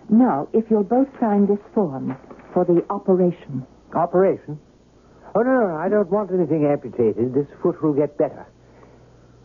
Now, 0.08 0.48
if 0.52 0.64
you'll 0.70 0.84
both 0.84 1.08
sign 1.20 1.46
this 1.46 1.58
form, 1.74 2.16
for 2.54 2.64
the 2.64 2.86
operation. 2.88 3.66
Operation? 3.94 4.58
Oh, 5.34 5.42
no, 5.42 5.66
no, 5.66 5.76
I 5.76 5.88
don't 5.88 6.08
want 6.08 6.30
anything 6.30 6.64
amputated. 6.64 7.34
This 7.34 7.48
foot 7.60 7.82
will 7.82 7.92
get 7.92 8.16
better. 8.16 8.46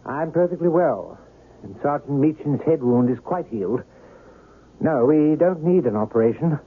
I'm 0.06 0.32
perfectly 0.32 0.70
well, 0.70 1.20
and 1.64 1.76
Sergeant 1.82 2.22
Meachin's 2.22 2.62
head 2.66 2.82
wound 2.84 3.10
is 3.10 3.18
quite 3.20 3.48
healed. 3.48 3.82
No, 4.80 5.06
we 5.06 5.36
don't 5.36 5.64
need 5.64 5.86
an 5.86 5.96
operation. 5.96 6.60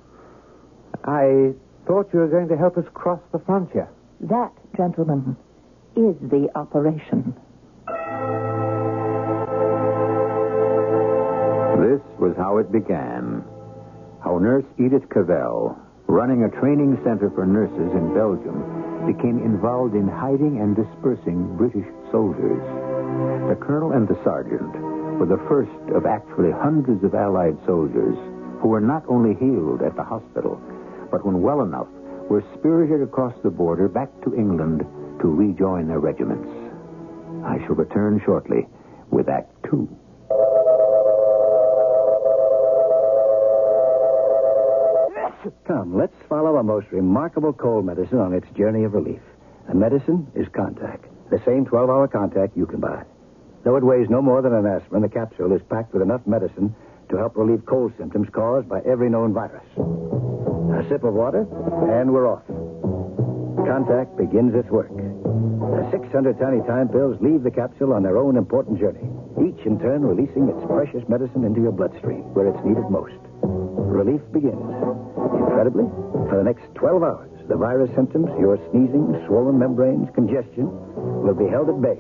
I 1.05 1.55
thought 1.87 2.11
you 2.13 2.19
were 2.19 2.29
going 2.29 2.49
to 2.49 2.57
help 2.57 2.77
us 2.77 2.85
cross 2.93 3.21
the 3.33 3.39
frontier. 3.39 3.89
That, 4.21 4.53
gentlemen, 4.77 5.37
is 5.97 6.17
the 6.21 6.49
operation. 6.55 7.35
This 11.83 12.01
was 12.17 12.37
how 12.37 12.59
it 12.59 12.71
began. 12.71 13.43
How 14.23 14.39
nurse 14.39 14.65
Edith 14.79 15.09
Cavell, 15.11 15.75
running 16.07 16.45
a 16.45 16.61
training 16.63 16.95
center 17.03 17.29
for 17.35 17.45
nurses 17.45 17.91
in 17.91 18.15
Belgium, 18.15 18.63
became 19.11 19.43
involved 19.43 19.97
in 19.97 20.07
hiding 20.07 20.63
and 20.63 20.79
dispersing 20.79 21.57
British 21.57 21.91
soldiers. 22.13 22.63
The 23.51 23.59
colonel 23.59 23.99
and 23.99 24.07
the 24.07 24.15
sergeant 24.23 24.71
were 25.19 25.27
the 25.27 25.43
first 25.51 25.75
of 25.91 26.07
actually 26.07 26.53
hundreds 26.53 27.03
of 27.03 27.17
Allied 27.17 27.59
soldiers 27.67 28.15
who 28.63 28.69
were 28.69 28.81
not 28.81 29.03
only 29.09 29.35
healed 29.35 29.83
at 29.83 29.97
the 29.97 30.07
hospital, 30.07 30.63
but 31.11 31.27
when 31.27 31.43
well 31.43 31.63
enough, 31.63 31.91
were 32.31 32.45
spirited 32.57 33.03
across 33.03 33.35
the 33.43 33.51
border 33.51 33.89
back 33.89 34.09
to 34.23 34.37
England 34.37 34.87
to 35.19 35.27
rejoin 35.27 35.89
their 35.89 35.99
regiments. 35.99 36.47
I 37.43 37.59
shall 37.67 37.75
return 37.75 38.23
shortly 38.25 38.69
with 39.11 39.29
Act 39.29 39.51
Two. 39.69 39.91
Come, 45.67 45.97
let's 45.97 46.15
follow 46.29 46.57
a 46.57 46.63
most 46.63 46.87
remarkable 46.93 47.53
cold 47.53 47.85
medicine 47.85 48.19
on 48.19 48.33
its 48.33 48.47
journey 48.57 48.85
of 48.85 48.95
relief. 48.95 49.21
The 49.67 49.75
medicine 49.75 50.31
is 50.37 50.47
Contac. 50.49 51.01
The 51.31 51.43
same 51.45 51.65
12 51.65 51.91
hour 51.91 52.07
Contac 52.07 52.53
you 52.55 52.65
can 52.65 52.79
buy. 52.79 53.03
Though 53.65 53.75
it 53.75 53.83
weighs 53.83 54.09
no 54.09 54.23
more 54.23 54.41
than 54.41 54.55
an 54.55 54.67
aspirin, 54.67 55.03
the 55.03 55.09
capsule 55.09 55.53
is 55.53 55.63
packed 55.69 55.93
with 55.93 56.03
enough 56.03 56.25
medicine 56.27 56.75
to 57.09 57.17
help 57.17 57.37
relieve 57.37 57.67
cold 57.67 57.93
symptoms 57.99 58.29
caused 58.31 58.69
by 58.69 58.83
every 58.83 59.11
known 59.11 59.33
virus. 59.33 59.67
A 60.79 60.87
sip 60.89 61.03
of 61.03 61.15
water, 61.15 61.43
and 61.91 62.13
we're 62.13 62.31
off. 62.31 62.47
Contac 63.67 64.17
begins 64.17 64.55
its 64.55 64.71
work. 64.71 64.95
The 64.95 65.91
600 65.91 66.39
tiny 66.39 66.61
time 66.69 66.89
pills 66.89 67.21
leave 67.21 67.43
the 67.43 67.51
capsule 67.51 67.95
on 67.95 68.05
their 68.05 68.17
own 68.17 68.37
important 68.37 68.79
journey, 68.79 69.11
each 69.43 69.67
in 69.67 69.81
turn 69.81 70.05
releasing 70.05 70.49
its 70.49 70.65
precious 70.67 71.03
medicine 71.09 71.43
into 71.45 71.61
your 71.61 71.73
bloodstream, 71.73 72.33
where 72.35 72.47
it's 72.47 72.65
needed 72.65 72.89
most. 72.91 73.19
Relief 73.43 74.23
begins. 74.33 75.12
Incredibly, 75.35 75.85
for 76.29 76.37
the 76.37 76.45
next 76.45 76.65
12 76.75 77.03
hours, 77.03 77.31
the 77.49 77.57
virus 77.57 77.91
symptoms, 77.95 78.29
your 78.39 78.57
sneezing, 78.71 79.07
swollen 79.27 79.59
membranes, 79.59 80.09
congestion, 80.15 80.69
will 81.23 81.35
be 81.35 81.49
held 81.49 81.69
at 81.69 81.81
bay. 81.81 81.99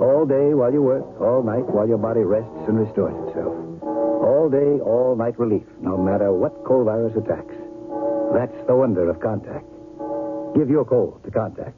All 0.00 0.26
day 0.26 0.54
while 0.54 0.72
you 0.72 0.82
work, 0.82 1.04
all 1.20 1.42
night 1.42 1.66
while 1.68 1.86
your 1.86 1.98
body 1.98 2.20
rests 2.20 2.68
and 2.68 2.78
restores 2.78 3.14
itself. 3.28 3.54
All 3.82 4.48
day, 4.50 4.80
all 4.80 5.14
night 5.16 5.38
relief, 5.38 5.66
no 5.80 5.96
matter 5.96 6.32
what 6.32 6.64
cold 6.64 6.86
virus 6.86 7.16
attacks. 7.16 7.54
That's 8.34 8.66
the 8.66 8.74
wonder 8.74 9.10
of 9.10 9.18
Contac. 9.18 9.62
Give 10.56 10.70
your 10.70 10.84
cold 10.84 11.22
to 11.24 11.30
Contac. 11.30 11.72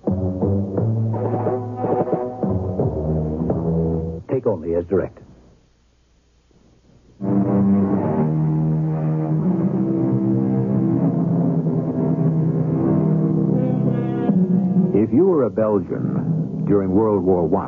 Take 4.30 4.46
only 4.46 4.74
as 4.74 4.84
directed. 4.86 5.24
Were 15.34 15.44
a 15.44 15.50
Belgian 15.50 16.64
during 16.64 16.94
World 16.94 17.24
War 17.24 17.42
I 17.58 17.66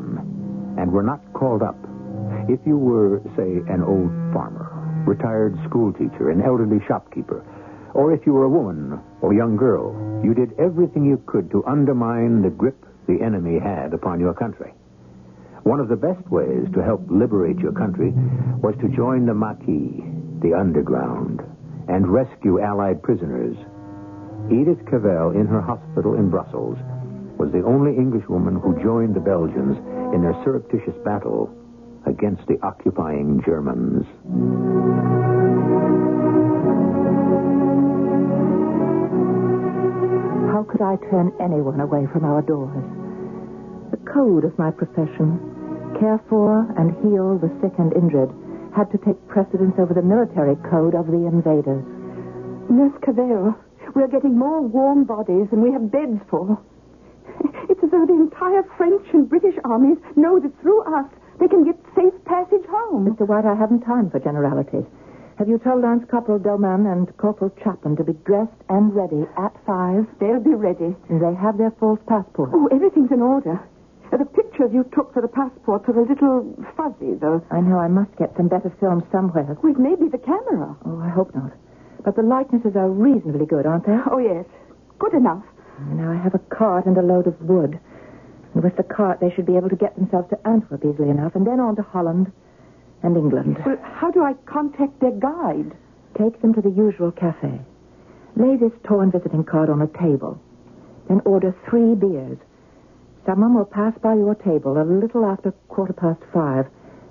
and 0.80 0.92
were 0.92 1.02
not 1.02 1.20
called 1.32 1.62
up, 1.62 1.76
if 2.48 2.60
you 2.64 2.78
were, 2.78 3.20
say, 3.34 3.58
an 3.66 3.82
old 3.82 4.06
farmer, 4.32 4.70
retired 5.04 5.58
schoolteacher, 5.66 6.30
an 6.30 6.42
elderly 6.42 6.78
shopkeeper, 6.86 7.44
or 7.92 8.12
if 8.12 8.24
you 8.24 8.34
were 8.34 8.44
a 8.44 8.48
woman 8.48 9.00
or 9.20 9.34
young 9.34 9.56
girl, 9.56 9.90
you 10.22 10.32
did 10.32 10.54
everything 10.60 11.04
you 11.04 11.20
could 11.26 11.50
to 11.50 11.64
undermine 11.66 12.40
the 12.40 12.50
grip 12.50 12.86
the 13.08 13.20
enemy 13.20 13.58
had 13.58 13.92
upon 13.92 14.20
your 14.20 14.34
country. 14.34 14.72
One 15.64 15.80
of 15.80 15.88
the 15.88 15.96
best 15.96 16.22
ways 16.30 16.68
to 16.72 16.84
help 16.84 17.02
liberate 17.10 17.58
your 17.58 17.72
country 17.72 18.12
was 18.62 18.76
to 18.80 18.94
join 18.94 19.26
the 19.26 19.34
Maquis, 19.34 20.06
the 20.40 20.54
underground, 20.54 21.42
and 21.88 22.06
rescue 22.06 22.60
Allied 22.60 23.02
prisoners. 23.02 23.56
Edith 24.52 24.86
Cavell, 24.86 25.32
in 25.34 25.46
her 25.46 25.60
hospital 25.60 26.14
in 26.14 26.30
Brussels, 26.30 26.78
was 27.38 27.52
the 27.52 27.64
only 27.64 27.96
Englishwoman 27.96 28.56
who 28.56 28.80
joined 28.82 29.14
the 29.14 29.20
Belgians 29.20 29.76
in 30.14 30.22
their 30.22 30.36
surreptitious 30.44 30.96
battle 31.04 31.52
against 32.06 32.46
the 32.46 32.58
occupying 32.62 33.42
Germans. 33.44 34.06
How 40.52 40.64
could 40.64 40.80
I 40.80 40.96
turn 41.10 41.32
anyone 41.40 41.80
away 41.80 42.06
from 42.12 42.24
our 42.24 42.40
doors? 42.40 42.84
The 43.90 44.00
code 44.08 44.44
of 44.44 44.56
my 44.58 44.70
profession, 44.70 45.38
care 46.00 46.20
for 46.28 46.64
and 46.78 46.96
heal 47.04 47.38
the 47.38 47.52
sick 47.60 47.74
and 47.78 47.92
injured, 47.92 48.30
had 48.74 48.90
to 48.92 48.98
take 48.98 49.16
precedence 49.28 49.74
over 49.78 49.94
the 49.94 50.02
military 50.02 50.56
code 50.70 50.94
of 50.94 51.06
the 51.06 51.28
invaders. 51.28 51.84
Nurse 52.68 52.96
Cavell, 53.04 53.54
we're 53.94 54.08
getting 54.08 54.38
more 54.38 54.60
warm 54.60 55.04
bodies 55.04 55.48
than 55.50 55.62
we 55.62 55.72
have 55.72 55.90
beds 55.90 56.20
for. 56.28 56.58
The 57.96 58.12
entire 58.12 58.62
French 58.76 59.06
and 59.14 59.28
British 59.28 59.56
armies 59.64 59.96
know 60.16 60.38
that 60.38 60.52
through 60.60 60.82
us 60.82 61.06
they 61.40 61.48
can 61.48 61.64
get 61.64 61.74
safe 61.96 62.12
passage 62.24 62.64
home. 62.68 63.08
Mr. 63.08 63.26
White, 63.26 63.46
I 63.46 63.54
haven't 63.54 63.80
time 63.80 64.10
for 64.10 64.20
generalities. 64.20 64.84
Have 65.38 65.48
you 65.48 65.58
told 65.58 65.82
Lance 65.82 66.04
Corporal 66.10 66.38
Doman 66.38 66.86
and 66.86 67.08
Corporal 67.16 67.50
Chapman 67.64 67.96
to 67.96 68.04
be 68.04 68.12
dressed 68.24 68.56
and 68.68 68.94
ready 68.94 69.24
at 69.38 69.52
five? 69.66 70.06
They'll 70.20 70.44
be 70.44 70.54
ready. 70.54 70.94
And 71.08 71.20
they 71.20 71.34
have 71.40 71.56
their 71.58 71.72
false 71.80 71.98
passports. 72.06 72.52
Oh, 72.54 72.68
everything's 72.70 73.10
in 73.10 73.22
order. 73.22 73.58
The 74.12 74.24
pictures 74.24 74.70
you 74.72 74.84
took 74.94 75.12
for 75.12 75.20
the 75.20 75.28
passports 75.28 75.88
are 75.88 75.98
a 75.98 76.06
little 76.06 76.54
fuzzy, 76.76 77.14
though. 77.20 77.42
I 77.50 77.60
know 77.60 77.78
I 77.78 77.88
must 77.88 78.14
get 78.16 78.36
some 78.36 78.48
better 78.48 78.72
film 78.78 79.02
somewhere. 79.10 79.56
Well, 79.62 79.72
it 79.72 79.78
may 79.80 79.96
be 79.96 80.08
the 80.08 80.18
camera. 80.20 80.76
Oh, 80.84 81.00
I 81.00 81.08
hope 81.08 81.34
not. 81.34 81.52
But 82.04 82.14
the 82.16 82.22
likenesses 82.22 82.76
are 82.76 82.88
reasonably 82.88 83.46
good, 83.46 83.66
aren't 83.66 83.84
they? 83.84 83.96
Oh, 84.10 84.18
yes. 84.18 84.44
Good 84.98 85.14
enough. 85.14 85.44
Now 85.80 86.12
I 86.12 86.16
have 86.16 86.34
a 86.34 86.38
cart 86.38 86.86
and 86.86 86.96
a 86.96 87.02
load 87.02 87.26
of 87.26 87.40
wood. 87.40 87.78
And 88.54 88.62
with 88.64 88.76
the 88.76 88.82
cart, 88.82 89.20
they 89.20 89.30
should 89.34 89.46
be 89.46 89.56
able 89.56 89.68
to 89.68 89.76
get 89.76 89.94
themselves 89.96 90.30
to 90.30 90.46
Antwerp 90.46 90.84
easily 90.84 91.10
enough, 91.10 91.34
and 91.34 91.46
then 91.46 91.60
on 91.60 91.76
to 91.76 91.82
Holland 91.82 92.32
and 93.02 93.16
England. 93.16 93.58
Well, 93.64 93.78
how 93.82 94.10
do 94.10 94.22
I 94.22 94.34
contact 94.46 95.00
their 95.00 95.12
guide? 95.12 95.76
Take 96.18 96.40
them 96.40 96.54
to 96.54 96.62
the 96.62 96.70
usual 96.70 97.12
cafe. 97.12 97.60
Lay 98.36 98.56
this 98.56 98.72
torn 98.84 99.10
visiting 99.10 99.44
card 99.44 99.68
on 99.68 99.82
a 99.82 99.86
table. 99.86 100.40
Then 101.08 101.20
order 101.24 101.54
three 101.68 101.94
beers. 101.94 102.38
Someone 103.26 103.54
will 103.54 103.66
pass 103.66 103.92
by 104.02 104.14
your 104.14 104.34
table 104.34 104.80
a 104.80 104.84
little 104.84 105.24
after 105.24 105.52
quarter 105.68 105.92
past 105.92 106.20
five 106.32 106.66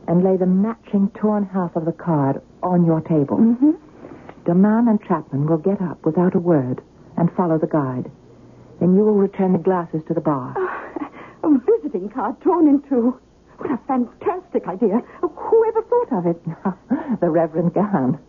and 0.07 0.23
lay 0.23 0.37
the 0.37 0.45
matching 0.45 1.09
torn 1.19 1.45
half 1.45 1.75
of 1.75 1.85
the 1.85 1.91
card 1.91 2.41
on 2.63 2.85
your 2.85 3.01
table. 3.01 3.37
Mm-hmm. 3.37 3.71
Doman 4.45 4.87
and 4.87 5.01
Chapman 5.03 5.47
will 5.47 5.57
get 5.57 5.81
up 5.81 6.05
without 6.05 6.35
a 6.35 6.39
word 6.39 6.81
and 7.17 7.31
follow 7.35 7.57
the 7.57 7.67
guide. 7.67 8.11
Then 8.79 8.95
you 8.95 9.03
will 9.03 9.13
return 9.15 9.53
the 9.53 9.59
glasses 9.59 10.01
to 10.07 10.13
the 10.13 10.21
bar. 10.21 10.53
A 11.43 11.49
visiting 11.81 12.09
card 12.09 12.39
torn 12.41 12.67
in 12.67 12.81
two. 12.89 13.19
What 13.57 13.71
a 13.71 13.77
fantastic 13.87 14.67
idea. 14.67 14.99
Oh, 15.23 15.29
Whoever 15.29 15.81
thought 15.83 16.11
of 16.19 16.25
it? 16.27 17.19
the 17.21 17.29
Reverend 17.29 17.73
Gahan. 17.73 18.19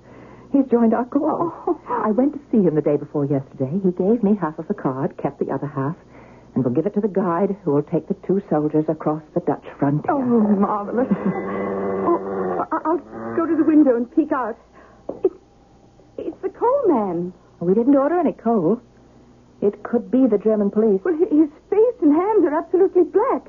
He's 0.52 0.66
joined 0.70 0.94
our 0.94 1.04
corps. 1.06 1.52
Oh. 1.66 1.80
I 1.88 2.10
went 2.12 2.32
to 2.34 2.40
see 2.50 2.62
him 2.62 2.74
the 2.76 2.80
day 2.82 2.96
before 2.96 3.24
yesterday. 3.26 3.70
He 3.82 3.90
gave 3.90 4.22
me 4.22 4.36
half 4.40 4.58
of 4.58 4.68
the 4.68 4.74
card, 4.74 5.16
kept 5.20 5.40
the 5.40 5.50
other 5.50 5.66
half, 5.66 5.96
and 6.54 6.62
will 6.64 6.70
give 6.72 6.86
it 6.86 6.94
to 6.94 7.00
the 7.00 7.08
guide 7.08 7.56
who 7.64 7.72
will 7.72 7.82
take 7.82 8.06
the 8.06 8.14
two 8.26 8.40
soldiers 8.48 8.84
across 8.88 9.22
the 9.34 9.40
Dutch 9.40 9.64
frontier. 9.78 10.12
Oh, 10.12 10.20
marvelous. 10.22 11.08
oh, 12.06 12.64
I'll 12.84 12.98
go 13.36 13.44
to 13.46 13.56
the 13.56 13.64
window 13.64 13.96
and 13.96 14.06
peek 14.14 14.30
out. 14.32 14.56
It's, 15.24 15.34
it's 16.18 16.40
the 16.42 16.50
coal 16.50 16.82
man. 16.86 17.32
We 17.60 17.74
didn't 17.74 17.96
order 17.96 18.18
any 18.20 18.32
coal. 18.32 18.80
It 19.62 19.82
could 19.82 20.10
be 20.10 20.26
the 20.26 20.38
German 20.38 20.70
police. 20.70 21.00
Well, 21.04 21.16
his 21.16 21.48
face 21.70 21.96
and 22.02 22.12
hands 22.12 22.44
are 22.44 22.54
absolutely 22.58 23.04
black. 23.04 23.48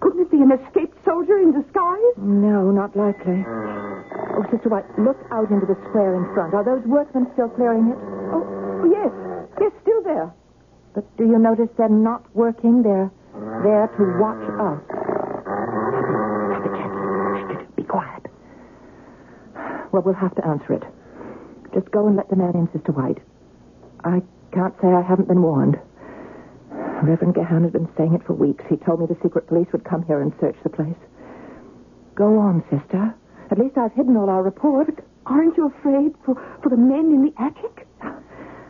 Couldn't 0.00 0.20
it 0.28 0.30
be 0.30 0.42
an 0.42 0.52
escaped 0.52 0.98
soldier 1.04 1.38
in 1.38 1.52
disguise? 1.56 2.12
No, 2.18 2.70
not 2.70 2.94
likely. 2.94 3.40
Oh, 3.48 4.44
Sister 4.52 4.68
White, 4.68 4.84
look 4.98 5.16
out 5.32 5.50
into 5.50 5.64
the 5.64 5.78
square 5.88 6.14
in 6.14 6.28
front. 6.34 6.52
Are 6.52 6.64
those 6.64 6.84
workmen 6.84 7.26
still 7.32 7.48
clearing 7.48 7.88
it? 7.88 7.98
Oh, 8.28 8.44
oh 8.44 8.88
yes. 8.90 9.12
Yes, 9.60 9.72
still 9.80 10.02
there. 10.02 10.32
But 10.94 11.08
do 11.16 11.24
you 11.24 11.38
notice 11.38 11.68
they're 11.78 11.88
not 11.88 12.22
working? 12.36 12.82
They're 12.82 13.10
there 13.64 13.88
to 13.88 14.02
watch 14.20 14.44
us. 14.60 14.80
Be 17.76 17.82
quiet. 17.84 18.26
Well, 19.92 20.02
we'll 20.02 20.14
have 20.14 20.34
to 20.36 20.46
answer 20.46 20.74
it. 20.74 20.82
Just 21.72 21.90
go 21.90 22.06
and 22.06 22.16
let 22.16 22.28
the 22.28 22.36
man 22.36 22.54
in, 22.54 22.68
Sister 22.72 22.92
White. 22.92 23.18
I 24.04 24.22
can't 24.54 24.74
say 24.80 24.88
I 24.88 25.02
haven't 25.02 25.28
been 25.28 25.42
warned. 25.42 25.76
Reverend 27.02 27.34
Gahan 27.34 27.64
has 27.64 27.72
been 27.72 27.88
saying 27.98 28.14
it 28.14 28.24
for 28.24 28.32
weeks. 28.32 28.64
He 28.70 28.76
told 28.76 29.00
me 29.00 29.06
the 29.06 29.18
secret 29.22 29.48
police 29.48 29.66
would 29.72 29.84
come 29.84 30.06
here 30.06 30.22
and 30.22 30.32
search 30.40 30.56
the 30.62 30.70
place. 30.70 30.96
Go 32.14 32.38
on, 32.38 32.62
sister. 32.70 33.14
At 33.50 33.58
least 33.58 33.76
I've 33.76 33.92
hidden 33.92 34.16
all 34.16 34.30
our 34.30 34.42
reports. 34.42 34.92
Aren't 35.26 35.56
you 35.56 35.66
afraid 35.66 36.14
for, 36.24 36.34
for 36.62 36.68
the 36.70 36.76
men 36.76 37.12
in 37.12 37.24
the 37.24 37.34
attic? 37.42 37.86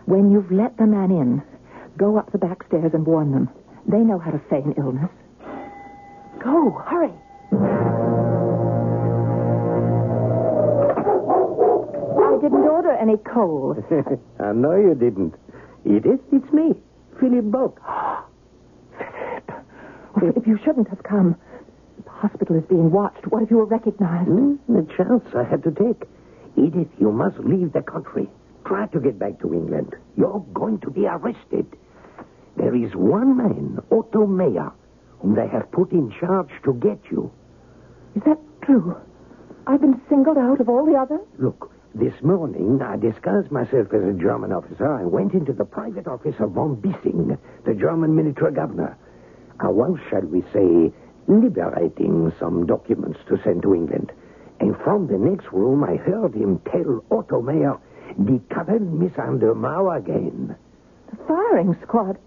When 0.07 0.33
you've 0.33 0.51
let 0.51 0.77
the 0.79 0.87
man 0.87 1.11
in, 1.11 1.42
go 1.97 2.16
up 2.18 2.33
the 2.33 2.38
back 2.38 2.64
stairs 2.66 2.92
and 2.94 3.07
warn 3.07 3.33
them. 3.33 3.51
They 3.87 3.99
know 3.99 4.18
how 4.18 4.31
to 4.31 4.40
feign 4.51 4.75
illness. 4.79 5.11
Go, 6.42 6.70
hurry. 6.87 7.12
I 12.18 12.38
didn't 12.40 12.64
order 12.64 12.92
any 12.92 13.16
coal. 13.18 13.77
I 14.40 14.53
know 14.53 14.77
you 14.77 14.94
didn't. 14.94 15.35
Edith, 15.85 16.20
it's 16.33 16.53
me, 16.53 16.75
Philip 17.20 17.44
Baucq. 17.47 17.77
Philip, 20.18 20.47
you 20.47 20.59
shouldn't 20.64 20.88
have 20.88 21.03
come. 21.03 21.37
The 22.05 22.11
hospital 22.11 22.57
is 22.57 22.64
being 22.64 22.90
watched. 22.90 23.27
What 23.27 23.42
if 23.42 23.51
you 23.51 23.59
were 23.59 23.66
recognized? 23.66 24.29
Hmm? 24.29 24.55
The 24.68 24.87
chance 24.97 25.25
I 25.35 25.44
had 25.44 25.62
to 25.64 25.70
take. 25.70 26.09
Edith, 26.57 26.88
you 26.99 27.12
must 27.12 27.38
leave 27.38 27.73
the 27.73 27.83
country. 27.83 28.29
Try 28.64 28.87
to 28.87 29.01
get 29.01 29.18
back 29.18 29.40
to 29.40 29.53
England. 29.53 29.94
You're 30.16 30.44
going 30.55 30.79
to 30.81 30.90
be 30.90 31.07
arrested. 31.07 31.66
There 32.57 32.75
is 32.75 32.94
one 32.94 33.37
man, 33.37 33.79
Otto 33.90 34.27
Mayer, 34.27 34.73
whom 35.18 35.35
they 35.35 35.49
have 35.49 35.70
put 35.73 35.92
in 35.92 36.12
charge 36.18 36.51
to 36.64 36.73
get 36.75 36.99
you. 37.11 37.31
Is 38.14 38.23
that 38.25 38.38
true? 38.62 38.97
I've 39.66 39.81
been 39.81 40.01
singled 40.09 40.38
out 40.38 40.61
of 40.61 40.68
all 40.68 40.87
the 40.87 40.94
others? 40.94 41.27
Look, 41.38 41.73
this 41.94 42.14
morning 42.22 42.83
I 42.83 42.96
disguised 42.96 43.52
myself 43.52 43.87
as 43.94 44.02
a 44.02 44.18
German 44.18 44.52
officer. 44.52 44.92
I 44.92 45.04
went 45.04 45.33
into 45.33 45.52
the 45.52 45.64
private 45.64 46.09
office 46.09 46.35
of 46.40 46.50
von 46.50 46.74
Bissing, 46.74 47.38
the 47.64 47.74
German 47.74 48.16
military 48.16 48.52
governor. 48.52 48.98
I 49.61 49.68
was, 49.68 49.98
shall 50.11 50.22
we 50.22 50.42
say, 50.52 50.92
liberating 51.28 52.33
some 52.40 52.66
documents 52.66 53.20
to 53.28 53.40
send 53.44 53.62
to 53.62 53.74
England. 53.74 54.11
And 54.59 54.76
from 54.83 55.07
the 55.07 55.18
next 55.18 55.52
room, 55.52 55.85
I 55.85 55.94
heard 55.96 56.35
him 56.35 56.61
tell 56.70 57.04
Otto 57.12 57.40
Mayer, 57.40 57.78
Die 58.24 58.40
Kappen 58.50 58.98
miss 58.98 59.12
an 59.16 59.37
again. 59.37 60.57
The 61.11 61.16
firing 61.28 61.76
squad. 61.83 62.18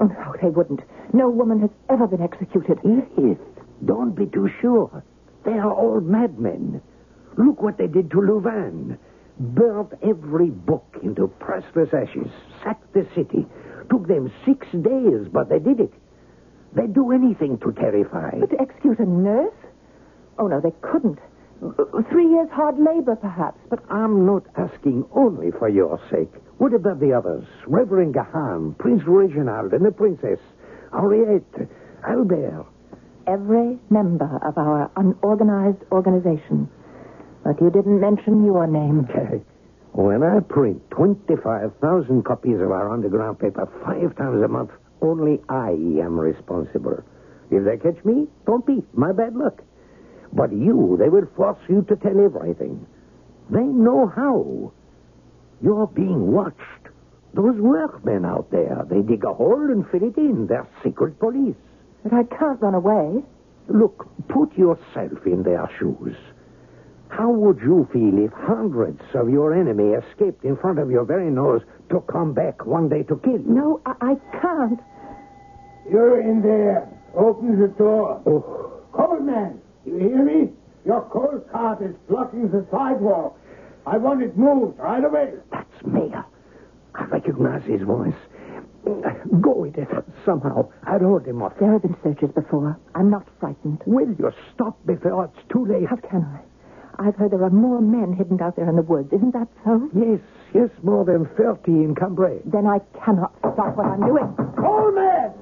Oh, 0.00 0.06
no, 0.06 0.34
they 0.40 0.48
wouldn't. 0.48 0.82
No 1.12 1.28
woman 1.28 1.60
has 1.60 1.70
ever 1.90 2.06
been 2.06 2.22
executed. 2.22 2.78
Yes, 2.84 3.38
don't 3.84 4.14
be 4.14 4.26
too 4.26 4.48
sure. 4.60 5.02
They 5.44 5.52
are 5.52 5.72
all 5.72 6.00
madmen. 6.00 6.82
Look 7.36 7.62
what 7.62 7.78
they 7.78 7.86
did 7.86 8.10
to 8.12 8.20
Louvain. 8.20 8.98
Burnt 9.38 9.92
every 10.02 10.50
book 10.50 10.96
into 11.02 11.28
priceless 11.38 11.90
ashes. 11.92 12.30
Sacked 12.64 12.92
the 12.94 13.06
city. 13.14 13.46
Took 13.90 14.08
them 14.08 14.32
six 14.44 14.66
days, 14.72 15.28
but 15.30 15.48
they 15.48 15.58
did 15.58 15.80
it. 15.80 15.92
They'd 16.74 16.94
do 16.94 17.12
anything 17.12 17.58
to 17.58 17.72
terrify. 17.72 18.30
But 18.38 18.50
to 18.50 18.60
execute 18.60 18.98
a 18.98 19.04
nurse? 19.06 19.54
Oh, 20.38 20.46
no, 20.46 20.60
they 20.60 20.72
couldn't. 20.80 21.18
Three 22.10 22.28
years 22.28 22.48
hard 22.52 22.78
labor, 22.78 23.16
perhaps, 23.16 23.58
but 23.70 23.80
I'm 23.90 24.26
not 24.26 24.44
asking 24.56 25.06
only 25.14 25.50
for 25.52 25.68
your 25.68 25.98
sake. 26.10 26.32
What 26.58 26.74
about 26.74 27.00
the 27.00 27.12
others? 27.14 27.44
Reverend 27.66 28.14
Gahan, 28.14 28.74
Prince 28.78 29.02
Reginald, 29.06 29.72
and 29.72 29.84
the 29.84 29.90
Princess, 29.90 30.38
Henriette, 30.92 31.68
Albert. 32.06 32.66
every 33.26 33.78
member 33.90 34.38
of 34.46 34.56
our 34.58 34.90
unorganized 34.96 35.82
organization. 35.92 36.68
But 37.46 37.60
you 37.60 37.70
didn't 37.70 38.00
mention 38.00 38.44
your 38.44 38.66
name. 38.66 39.06
When 39.92 40.22
I 40.22 40.40
print 40.40 40.82
25,000 40.90 42.22
copies 42.24 42.60
of 42.60 42.70
our 42.70 42.92
underground 42.92 43.38
paper 43.38 43.66
five 43.82 44.14
times 44.16 44.42
a 44.42 44.48
month, 44.48 44.70
only 45.00 45.40
I 45.48 45.70
am 45.70 46.20
responsible. 46.20 47.02
If 47.50 47.64
they 47.64 47.78
catch 47.78 48.04
me, 48.04 48.26
don't 48.44 48.66
be. 48.66 48.82
My 48.92 49.12
bad 49.12 49.36
luck. 49.36 49.62
But 50.34 50.52
you, 50.52 50.96
they 50.98 51.08
will 51.08 51.26
force 51.34 51.58
you 51.68 51.80
to 51.88 51.96
tell 51.96 52.20
everything. 52.20 52.84
They 53.48 53.62
know 53.62 54.06
how. 54.08 54.72
You're 55.62 55.86
being 55.86 56.32
watched. 56.32 56.84
Those 57.32 57.56
workmen 57.56 58.26
out 58.26 58.50
there, 58.50 58.84
they 58.90 59.00
dig 59.00 59.24
a 59.24 59.32
hole 59.32 59.70
and 59.70 59.88
fill 59.88 60.02
it 60.02 60.18
in. 60.18 60.46
They're 60.48 60.68
secret 60.82 61.18
police. 61.20 61.56
But 62.02 62.12
I 62.12 62.24
can't 62.24 62.60
run 62.60 62.74
away. 62.74 63.22
Look, 63.68 64.04
put 64.28 64.58
yourself 64.58 65.24
in 65.24 65.42
their 65.42 65.70
shoes. 65.78 66.16
How 67.08 67.30
would 67.30 67.58
you 67.60 67.88
feel 67.92 68.18
if 68.24 68.32
hundreds 68.32 69.00
of 69.14 69.28
your 69.30 69.54
enemy 69.54 69.94
escaped 69.94 70.44
in 70.44 70.56
front 70.56 70.78
of 70.78 70.90
your 70.90 71.04
very 71.04 71.30
nose 71.30 71.62
to 71.90 72.00
come 72.10 72.34
back 72.34 72.66
one 72.66 72.88
day 72.88 73.02
to 73.04 73.16
kill 73.24 73.32
you? 73.40 73.44
No, 73.46 73.80
I, 73.86 73.92
I 74.00 74.14
can't. 74.40 74.80
You're 75.90 76.20
in 76.20 76.42
there. 76.42 76.88
Open 77.14 77.60
the 77.60 77.68
door. 77.68 78.20
Oh, 78.26 78.72
Coal 78.92 79.20
man, 79.20 79.60
you 79.84 79.98
hear 79.98 80.24
me? 80.24 80.50
Your 80.84 81.02
coal 81.10 81.40
cart 81.52 81.82
is 81.82 81.94
blocking 82.08 82.48
the 82.50 82.66
sidewalk. 82.70 83.38
I 83.86 83.98
want 83.98 84.22
it 84.22 84.36
moved 84.36 84.78
right 84.78 85.04
away. 85.04 85.34
that's 85.52 85.84
Mayer. 85.86 86.24
I 86.94 87.04
recognize 87.04 87.62
his 87.64 87.82
voice. 87.82 88.14
Go, 89.40 89.54
with 89.56 89.76
it 89.76 89.88
Somehow, 90.24 90.70
I'd 90.84 91.02
hold 91.02 91.26
him 91.26 91.42
off. 91.42 91.54
There 91.58 91.72
have 91.72 91.82
been 91.82 91.96
searches 92.02 92.30
before. 92.34 92.78
I'm 92.94 93.10
not 93.10 93.26
frightened. 93.40 93.82
Will 93.84 94.08
you 94.18 94.30
stop 94.54 94.78
before 94.86 95.24
it's 95.26 95.52
too 95.52 95.66
late? 95.66 95.86
How 95.88 95.96
can 95.96 96.22
I? 96.22 96.40
I've 96.98 97.14
heard 97.16 97.32
there 97.32 97.44
are 97.44 97.50
more 97.50 97.80
men 97.80 98.14
hidden 98.16 98.40
out 98.40 98.56
there 98.56 98.68
in 98.68 98.76
the 98.76 98.82
woods. 98.82 99.12
Isn't 99.12 99.32
that 99.32 99.48
so? 99.64 99.90
Yes, 99.94 100.20
yes, 100.54 100.70
more 100.82 101.04
than 101.04 101.28
30 101.36 101.70
in 101.70 101.94
Cambrai. 101.94 102.40
Then 102.44 102.66
I 102.66 102.80
cannot 103.04 103.36
stop 103.38 103.76
what 103.76 103.86
I'm 103.86 104.00
doing. 104.00 104.32
Coal 104.56 104.92
man! 104.92 105.32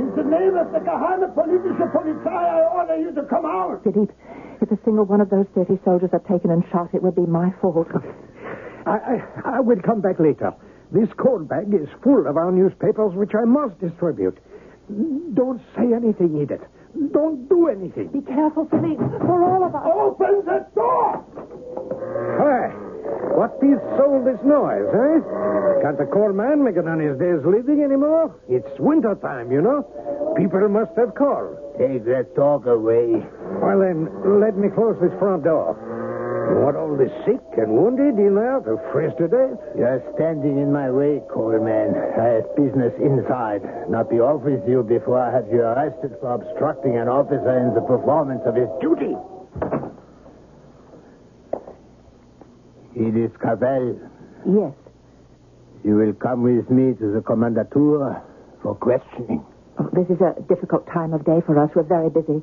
In 0.00 0.10
the 0.16 0.24
name 0.24 0.56
of 0.56 0.72
the 0.72 0.80
Geheime 0.80 1.28
Politische 1.36 1.86
Polizei, 1.92 2.26
I 2.26 2.60
order 2.74 2.96
you 2.96 3.12
to 3.14 3.22
come 3.24 3.44
out. 3.44 3.82
Philippe, 3.84 4.12
if 4.60 4.70
a 4.70 4.78
single 4.84 5.04
one 5.04 5.20
of 5.20 5.30
those 5.30 5.46
30 5.54 5.78
soldiers 5.84 6.10
are 6.12 6.24
taken 6.26 6.50
and 6.50 6.64
shot, 6.72 6.88
it 6.94 7.02
would 7.02 7.14
be 7.14 7.26
my 7.26 7.52
fault. 7.60 7.88
I, 8.86 8.90
I, 8.90 9.56
I 9.56 9.60
will 9.60 9.80
come 9.84 10.00
back 10.00 10.18
later. 10.18 10.52
This 10.90 11.08
coal 11.16 11.40
bag 11.40 11.72
is 11.74 11.88
full 12.02 12.26
of 12.26 12.36
our 12.36 12.50
newspapers, 12.50 13.14
which 13.14 13.32
I 13.34 13.44
must 13.44 13.78
distribute. 13.80 14.38
Don't 15.34 15.60
say 15.76 15.92
anything, 15.94 16.40
Edith. 16.40 16.60
Don't 17.12 17.48
do 17.48 17.68
anything. 17.68 18.08
Be 18.08 18.20
careful, 18.22 18.66
Philippe, 18.70 19.02
for 19.26 19.42
all 19.42 19.64
of 19.64 19.74
us. 19.74 19.82
Open 19.86 20.44
the 20.44 20.66
door! 20.74 21.24
Hi. 22.38 22.70
What 23.34 23.58
is 23.62 23.78
all 23.98 24.22
this 24.24 24.38
noise, 24.46 24.86
eh? 24.94 25.18
Can't 25.82 25.98
the 25.98 26.06
coal 26.12 26.32
man 26.32 26.62
make 26.62 26.76
it 26.76 26.86
on 26.86 27.00
his 27.00 27.18
day's 27.18 27.42
living 27.44 27.82
anymore? 27.82 28.34
It's 28.48 28.68
winter 28.78 29.14
time, 29.16 29.50
you 29.50 29.60
know. 29.60 29.82
People 30.36 30.68
must 30.68 30.92
have 30.96 31.14
coal. 31.14 31.58
Take 31.78 32.04
that 32.06 32.34
talk 32.36 32.66
away. 32.66 33.26
Well, 33.60 33.80
then, 33.80 34.08
let 34.40 34.56
me 34.56 34.68
close 34.70 34.96
this 35.02 35.12
front 35.18 35.44
door. 35.44 35.74
You 36.44 36.60
want 36.60 36.76
all 36.76 36.96
the 36.96 37.08
sick 37.24 37.40
and 37.56 37.72
wounded 37.72 38.18
in 38.18 38.34
there 38.34 38.60
to 38.60 38.76
freeze 38.92 39.12
to 39.18 39.28
death? 39.28 39.56
You're 39.76 40.02
standing 40.14 40.58
in 40.58 40.72
my 40.72 40.90
way, 40.90 41.22
coal 41.32 41.56
man. 41.60 41.94
I 42.20 42.40
have 42.40 42.56
business 42.56 42.92
inside. 43.00 43.62
Not 43.88 44.10
be 44.10 44.20
off 44.20 44.42
with 44.42 44.60
you 44.68 44.82
before 44.82 45.18
I 45.20 45.32
have 45.32 45.48
you 45.50 45.62
arrested 45.62 46.12
for 46.20 46.34
obstructing 46.34 46.96
an 46.96 47.08
officer 47.08 47.58
in 47.58 47.72
the 47.74 47.80
performance 47.80 48.42
of 48.44 48.54
his 48.56 48.68
duty. 48.80 49.14
Edith 52.96 53.38
Cavell, 53.40 53.98
Yes. 54.46 54.72
you 55.82 55.96
will 55.96 56.12
come 56.14 56.42
with 56.42 56.70
me 56.70 56.94
to 56.94 57.10
the 57.12 57.20
commandature 57.22 58.22
for 58.62 58.74
questioning. 58.76 59.44
Oh, 59.78 59.88
this 59.92 60.08
is 60.08 60.20
a 60.20 60.40
difficult 60.48 60.86
time 60.86 61.12
of 61.12 61.24
day 61.24 61.40
for 61.44 61.58
us. 61.58 61.70
We're 61.74 61.82
very 61.82 62.10
busy. 62.10 62.42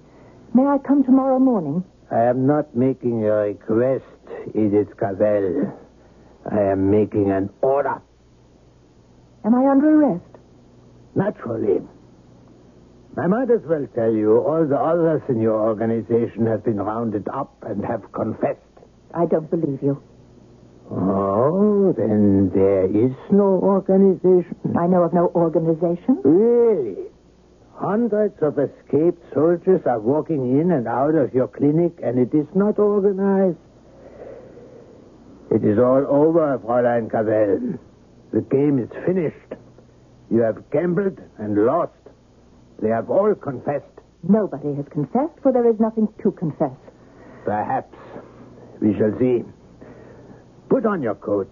May 0.53 0.65
I 0.67 0.77
come 0.79 1.03
tomorrow 1.05 1.39
morning? 1.39 1.85
I 2.11 2.23
am 2.23 2.45
not 2.45 2.75
making 2.75 3.23
a 3.23 3.31
request, 3.31 4.03
Edith 4.53 4.97
Cavell. 4.97 5.71
I 6.51 6.59
am 6.59 6.91
making 6.91 7.31
an 7.31 7.49
order. 7.61 8.01
Am 9.45 9.55
I 9.55 9.71
under 9.71 10.01
arrest? 10.01 10.25
Naturally. 11.15 11.79
I 13.17 13.27
might 13.27 13.49
as 13.49 13.61
well 13.65 13.87
tell 13.95 14.11
you 14.11 14.37
all 14.39 14.65
the 14.67 14.77
others 14.77 15.21
in 15.29 15.41
your 15.41 15.59
organization 15.59 16.47
have 16.47 16.63
been 16.63 16.77
rounded 16.77 17.27
up 17.29 17.53
and 17.63 17.83
have 17.85 18.11
confessed. 18.11 18.59
I 19.13 19.25
don't 19.25 19.49
believe 19.49 19.79
you. 19.81 20.01
Oh, 20.89 21.93
then 21.97 22.51
there 22.53 22.85
is 22.85 23.15
no 23.31 23.59
organization. 23.63 24.55
I 24.77 24.87
know 24.87 25.03
of 25.03 25.13
no 25.13 25.31
organization. 25.35 26.19
Really? 26.23 27.10
Hundreds 27.81 28.35
of 28.43 28.59
escaped 28.59 29.23
soldiers 29.33 29.81
are 29.87 29.99
walking 29.99 30.59
in 30.59 30.69
and 30.71 30.87
out 30.87 31.15
of 31.15 31.33
your 31.33 31.47
clinic, 31.47 31.97
and 32.03 32.19
it 32.19 32.31
is 32.31 32.45
not 32.53 32.77
organized. 32.77 33.57
It 35.49 35.65
is 35.65 35.79
all 35.79 36.05
over, 36.07 36.59
Fräulein 36.59 37.09
Cavell. 37.09 37.79
The 38.33 38.41
game 38.41 38.77
is 38.77 38.89
finished. 39.03 39.59
You 40.29 40.41
have 40.41 40.69
gambled 40.69 41.19
and 41.39 41.65
lost. 41.65 41.97
They 42.83 42.89
have 42.89 43.09
all 43.09 43.33
confessed. 43.33 43.85
Nobody 44.29 44.75
has 44.75 44.85
confessed, 44.91 45.41
for 45.41 45.51
there 45.51 45.67
is 45.67 45.79
nothing 45.79 46.07
to 46.21 46.31
confess. 46.33 46.77
Perhaps. 47.45 47.97
We 48.79 48.93
shall 48.93 49.17
see. 49.17 49.43
Put 50.69 50.85
on 50.85 51.01
your 51.01 51.15
coat. 51.15 51.51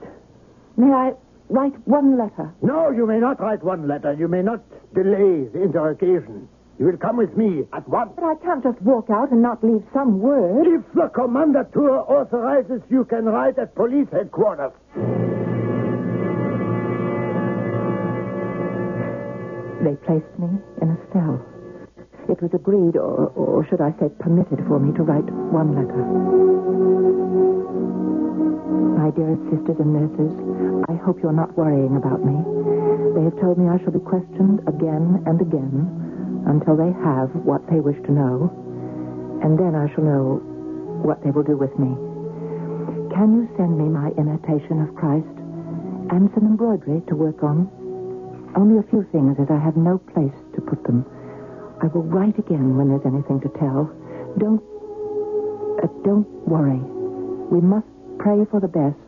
May 0.77 0.91
I 0.91 1.13
write 1.49 1.75
one 1.87 2.19
letter. 2.19 2.53
No, 2.61 2.91
you 2.91 3.07
may 3.07 3.17
not 3.17 3.41
write 3.41 3.63
one 3.63 3.87
letter. 3.87 4.13
You 4.13 4.27
may 4.27 4.43
not 4.43 4.63
delay 4.93 5.47
the 5.54 5.63
interrogation. 5.63 6.47
You 6.80 6.86
will 6.86 6.97
come 6.97 7.17
with 7.17 7.36
me 7.36 7.67
at 7.73 7.88
once. 7.89 8.12
But 8.15 8.23
I 8.23 8.36
can't 8.36 8.63
just 8.63 8.82
walk 8.82 9.10
out 9.10 9.32
and 9.32 9.41
not 9.41 9.62
leave 9.63 9.84
some 9.93 10.19
word. 10.19 10.65
If 10.65 10.82
the 10.93 11.10
commandatur 11.13 11.99
authorizes, 12.08 12.82
you 12.89 13.04
can 13.04 13.25
write 13.25 13.60
at 13.60 13.75
police 13.75 14.08
headquarters. 14.12 14.71
They 19.84 19.95
placed 20.08 20.32
me 20.39 20.47
in 20.82 20.88
a 20.91 20.97
cell. 21.12 21.39
It 22.30 22.41
was 22.41 22.52
agreed, 22.54 22.95
or, 22.95 23.28
or 23.36 23.65
should 23.69 23.82
I 23.82 23.91
say 23.99 24.08
permitted, 24.19 24.60
for 24.67 24.80
me 24.80 24.93
to 24.95 25.04
write 25.04 25.25
one 25.52 25.75
letter. 25.75 26.04
My 28.99 29.10
dearest 29.12 29.41
sisters 29.49 29.80
and 29.80 29.93
nurses, 29.95 30.86
I 30.88 30.95
hope 31.04 31.19
you're 31.23 31.34
not 31.34 31.58
worrying 31.58 31.95
about 31.97 32.23
me. 32.23 32.36
They 32.99 33.23
have 33.23 33.39
told 33.39 33.57
me 33.57 33.71
I 33.71 33.79
shall 33.79 33.95
be 33.95 34.03
questioned 34.03 34.59
again 34.67 35.23
and 35.25 35.39
again 35.39 35.88
until 36.47 36.75
they 36.75 36.91
have 37.03 37.31
what 37.47 37.63
they 37.71 37.79
wish 37.79 37.97
to 38.05 38.12
know, 38.12 38.51
and 39.43 39.57
then 39.57 39.73
I 39.75 39.88
shall 39.95 40.03
know 40.03 40.43
what 41.01 41.23
they 41.23 41.31
will 41.31 41.47
do 41.47 41.55
with 41.55 41.71
me. 41.79 41.95
Can 43.15 43.39
you 43.39 43.49
send 43.57 43.77
me 43.79 43.88
my 43.88 44.12
imitation 44.19 44.83
of 44.83 44.95
Christ 44.95 45.31
and 46.12 46.29
some 46.35 46.45
embroidery 46.45 47.01
to 47.07 47.15
work 47.15 47.41
on? 47.43 47.71
Only 48.55 48.79
a 48.79 48.89
few 48.91 49.07
things, 49.12 49.38
as 49.39 49.47
I 49.49 49.59
have 49.59 49.77
no 49.77 49.97
place 49.97 50.35
to 50.55 50.62
put 50.62 50.83
them. 50.83 51.05
I 51.81 51.88
will 51.88 52.03
write 52.03 52.38
again 52.38 52.75
when 52.75 52.89
there's 52.89 53.05
anything 53.05 53.39
to 53.41 53.49
tell. 53.59 53.88
Don't, 54.38 54.62
uh, 55.79 55.88
don't 56.03 56.27
worry. 56.47 56.79
We 57.49 57.62
must 57.62 57.88
pray 58.19 58.43
for 58.51 58.59
the 58.59 58.67
best. 58.67 58.99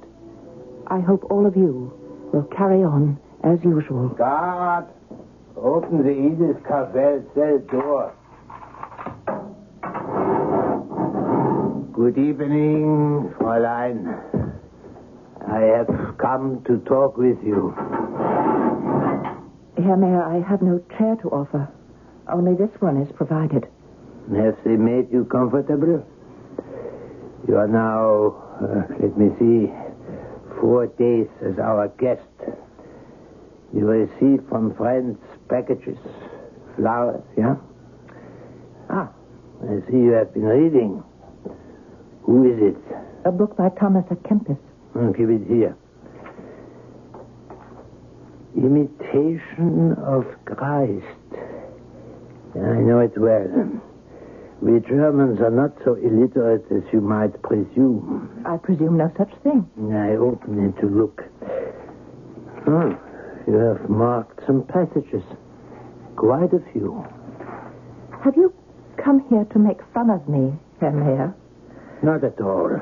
I 0.88 1.00
hope 1.00 1.28
all 1.30 1.46
of 1.46 1.58
you 1.58 1.92
will 2.32 2.48
carry 2.56 2.84
on 2.84 3.20
as 3.44 3.60
usual. 3.64 4.10
Guard, 4.10 4.86
open 5.58 6.04
the 6.04 6.12
Edith 6.12 6.64
Cavell 6.68 7.24
cell 7.34 7.60
door. 7.70 8.14
Good 11.94 12.18
evening, 12.18 13.34
Fräulein. 13.38 14.08
I 15.48 15.60
have 15.78 16.18
come 16.18 16.64
to 16.66 16.78
talk 16.80 17.18
with 17.18 17.38
you. 17.44 17.74
Herr 19.78 19.98
Mayer, 19.98 20.24
I 20.24 20.42
have 20.48 20.62
no 20.62 20.80
chair 20.98 21.16
to 21.24 21.30
offer. 21.30 21.68
Only 22.32 22.56
this 22.56 22.70
one 22.80 22.98
is 22.98 23.12
provided. 23.16 23.68
Have 24.36 24.58
they 24.64 24.78
made 24.78 25.12
you 25.12 25.26
comfortable? 25.26 26.06
You 27.48 27.58
are 27.58 27.68
now, 27.68 28.38
uh, 28.62 28.94
let 29.02 29.18
me 29.18 29.30
see, 29.40 29.72
four 30.62 30.88
days 30.88 31.28
as 31.42 31.58
our 31.60 31.88
guest. 32.00 32.22
You 33.74 33.86
receive 33.88 34.44
from 34.50 34.76
friends 34.76 35.18
packages, 35.48 35.98
flowers, 36.76 37.24
yeah? 37.38 37.56
Ah, 38.90 39.10
I 39.64 39.80
see 39.90 39.98
you 39.98 40.12
have 40.12 40.34
been 40.34 40.44
reading. 40.44 41.04
Who 42.24 42.46
is 42.52 42.60
it? 42.62 42.78
A 43.26 43.32
book 43.32 43.56
by 43.56 43.70
Thomas 43.70 44.06
à 44.12 44.18
Kempis. 44.28 44.58
Oh, 44.96 45.12
give 45.14 45.30
it 45.30 45.48
here. 45.48 45.76
Imitation 48.58 49.94
of 50.06 50.26
Christ. 50.46 51.06
I 52.56 52.82
know 52.82 53.00
it 53.00 53.18
well. 53.18 53.82
We 54.62 54.80
Germans 54.82 55.40
are 55.40 55.50
not 55.50 55.72
so 55.84 55.96
illiterate 55.96 56.66
as 56.70 56.84
you 56.92 57.02
might 57.02 57.42
presume. 57.42 58.44
I 58.46 58.58
presume 58.58 58.98
no 58.98 59.12
such 59.18 59.34
thing. 59.42 59.66
I 59.92 60.18
open 60.18 60.68
it 60.68 60.82
to 60.82 60.88
look. 60.88 61.24
Oh, 62.68 62.96
you 63.48 63.56
have 63.56 63.90
marked 63.90 64.46
some 64.46 64.64
passages. 64.64 65.24
Quite 66.16 66.54
a 66.54 66.60
few. 66.72 67.06
Have 68.24 68.36
you 68.36 68.54
come 69.04 69.28
here 69.30 69.46
to 69.46 69.60
make 69.60 69.80
fun 69.94 70.10
of 70.10 70.28
me, 70.30 70.54
Herr 70.80 70.92
Mayer? 70.92 71.34
Not 72.04 72.24
at 72.24 72.40
all. 72.42 72.80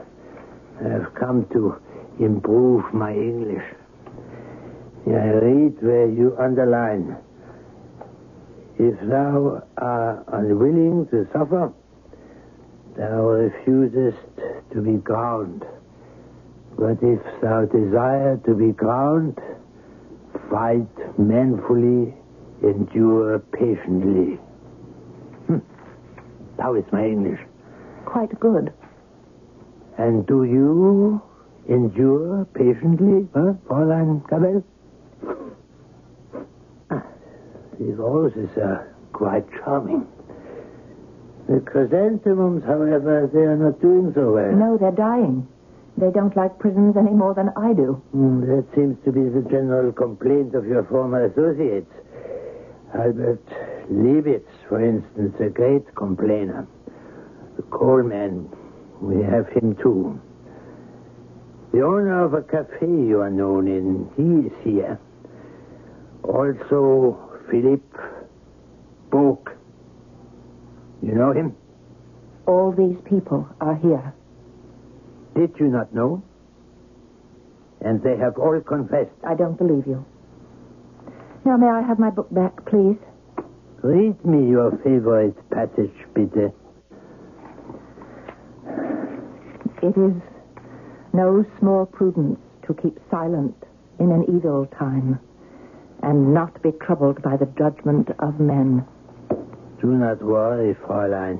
I 0.83 0.89
have 0.89 1.13
come 1.15 1.45
to 1.53 1.75
improve 2.19 2.93
my 2.93 3.13
English. 3.13 3.63
I 5.07 5.27
read 5.41 5.81
where 5.81 6.09
you 6.09 6.35
underline. 6.37 7.17
If 8.77 8.99
thou 9.09 9.63
art 9.77 10.25
unwilling 10.31 11.07
to 11.11 11.27
suffer, 11.33 11.73
thou 12.95 13.21
refusest 13.27 14.17
to 14.71 14.81
be 14.81 15.01
crowned. 15.01 15.65
But 16.77 16.99
if 17.01 17.19
thou 17.41 17.65
desire 17.65 18.37
to 18.45 18.53
be 18.53 18.71
crowned, 18.73 19.39
fight 20.49 21.19
manfully, 21.19 22.13
endure 22.63 23.39
patiently. 23.39 24.39
Hm. 25.47 25.61
How 26.59 26.75
is 26.75 26.83
my 26.91 27.05
English? 27.05 27.39
Quite 28.05 28.37
good. 28.39 28.73
And 29.97 30.25
do 30.25 30.43
you 30.43 31.21
endure 31.67 32.45
patiently, 32.53 33.27
huh, 33.33 33.53
Fräulein 33.67 34.27
Cavell? 34.29 34.63
Ah, 36.89 37.03
these 37.79 37.95
roses 37.95 38.49
are 38.57 38.93
quite 39.13 39.45
charming. 39.51 40.07
The 41.47 41.59
chrysanthemums, 41.61 42.63
however, 42.63 43.29
they 43.33 43.39
are 43.41 43.57
not 43.57 43.81
doing 43.81 44.13
so 44.13 44.33
well. 44.33 44.51
No, 44.51 44.77
they're 44.77 44.91
dying. 44.91 45.47
They 45.99 46.11
don't 46.11 46.35
like 46.37 46.57
prisons 46.59 46.95
any 46.95 47.11
more 47.11 47.33
than 47.33 47.49
I 47.57 47.73
do. 47.73 48.01
Hmm, 48.11 48.39
that 48.41 48.65
seems 48.73 48.95
to 49.03 49.11
be 49.11 49.27
the 49.27 49.45
general 49.49 49.91
complaint 49.91 50.55
of 50.55 50.65
your 50.65 50.85
former 50.85 51.25
associates. 51.25 51.91
Albert 52.93 53.45
Leibitz, 53.91 54.47
for 54.69 54.79
instance, 54.83 55.35
a 55.41 55.49
great 55.49 55.93
complainer. 55.95 56.65
The 57.57 57.63
coalman, 57.63 58.47
we 59.01 59.21
have 59.23 59.49
him 59.49 59.75
too. 59.75 60.19
The 61.73 61.81
owner 61.81 62.23
of 62.23 62.33
a 62.33 62.43
cafe 62.43 62.87
you 62.87 63.19
are 63.19 63.29
known 63.29 63.67
in, 63.67 64.09
he 64.15 64.47
is 64.47 64.53
here. 64.63 64.97
Also, 66.23 67.41
Philip 67.51 67.83
Baucq. 69.11 69.51
You 71.01 71.13
know 71.13 71.33
him? 71.33 71.55
All 72.47 72.71
these 72.71 72.97
people 73.03 73.49
are 73.59 73.75
here. 73.75 74.13
Did 75.35 75.51
you 75.59 75.67
not 75.67 75.93
know? 75.93 76.23
And 77.81 78.01
they 78.03 78.17
have 78.17 78.37
all 78.37 78.59
confessed. 78.61 79.11
I 79.25 79.35
don't 79.35 79.57
believe 79.57 79.87
you. 79.87 80.05
Now, 81.45 81.57
may 81.57 81.67
I 81.67 81.81
have 81.81 81.99
my 81.99 82.09
book 82.09 82.33
back, 82.33 82.65
please? 82.65 82.97
Read 83.81 84.23
me 84.25 84.49
your 84.49 84.71
favorite 84.83 85.37
passage, 85.51 85.95
bitte. 86.13 86.53
It 89.81 89.95
is 89.97 90.21
no 91.13 91.45
small 91.59 91.85
prudence 91.85 92.39
to 92.67 92.73
keep 92.73 92.99
silent 93.09 93.55
in 93.99 94.11
an 94.11 94.25
evil 94.27 94.65
time 94.77 95.19
and 96.03 96.33
not 96.33 96.61
be 96.61 96.71
troubled 96.85 97.21
by 97.21 97.37
the 97.37 97.45
judgment 97.57 98.09
of 98.19 98.39
men. 98.39 98.85
Do 99.81 99.87
not 99.87 100.21
worry, 100.21 100.75
Fräulein. 100.85 101.39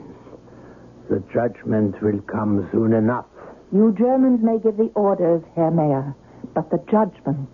The 1.09 1.21
judgment 1.33 2.01
will 2.01 2.21
come 2.21 2.69
soon 2.71 2.93
enough. 2.93 3.25
You 3.71 3.93
Germans 3.95 4.41
may 4.41 4.57
give 4.57 4.77
the 4.77 4.89
orders, 4.95 5.43
Herr 5.55 5.69
Mayer, 5.69 6.15
but 6.55 6.71
the 6.71 6.79
judgment 6.89 7.53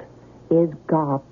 is 0.50 0.70
God's. 0.88 1.24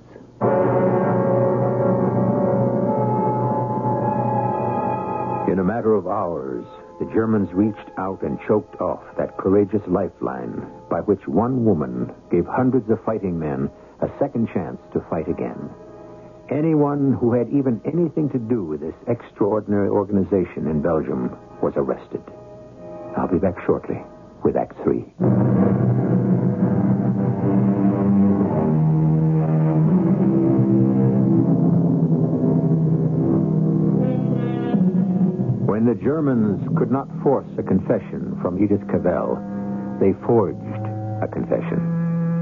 In 5.50 5.60
a 5.60 5.64
matter 5.64 5.94
of 5.94 6.06
hours, 6.06 6.66
the 7.00 7.06
Germans 7.14 7.48
reached 7.54 7.92
out 7.98 8.24
and 8.24 8.38
choked 8.46 8.82
off 8.82 9.00
that 9.18 9.38
courageous 9.38 9.84
lifeline 9.88 10.68
by 10.90 11.00
which 11.00 11.26
one 11.28 11.64
woman 11.64 12.12
gave 12.30 12.46
hundreds 12.46 12.90
of 12.90 13.02
fighting 13.06 13.40
men 13.40 13.70
a 14.02 14.10
second 14.20 14.50
chance 14.54 14.82
to 14.92 15.00
fight 15.10 15.30
again. 15.30 15.70
Anyone 16.50 17.14
who 17.14 17.32
had 17.32 17.48
even 17.48 17.80
anything 17.86 18.30
to 18.32 18.38
do 18.38 18.66
with 18.66 18.82
this 18.82 18.96
extraordinary 19.08 19.88
organization 19.88 20.68
in 20.68 20.82
Belgium 20.82 21.38
was 21.62 21.72
arrested. 21.78 22.22
I'll 23.16 23.32
be 23.32 23.40
back 23.40 23.56
shortly 23.66 24.04
with 24.44 24.56
Act 24.56 24.76
Three. 24.84 25.06
When 35.66 35.86
the 35.86 35.96
Germans 35.96 36.62
could 36.78 36.92
not 36.92 37.08
force 37.24 37.48
a 37.58 37.64
confession 37.64 38.38
from 38.42 38.64
Edith 38.64 38.88
Cavell, 38.90 39.42
they 40.00 40.14
forged 40.26 40.60
a 41.22 41.28
confession. 41.28 41.80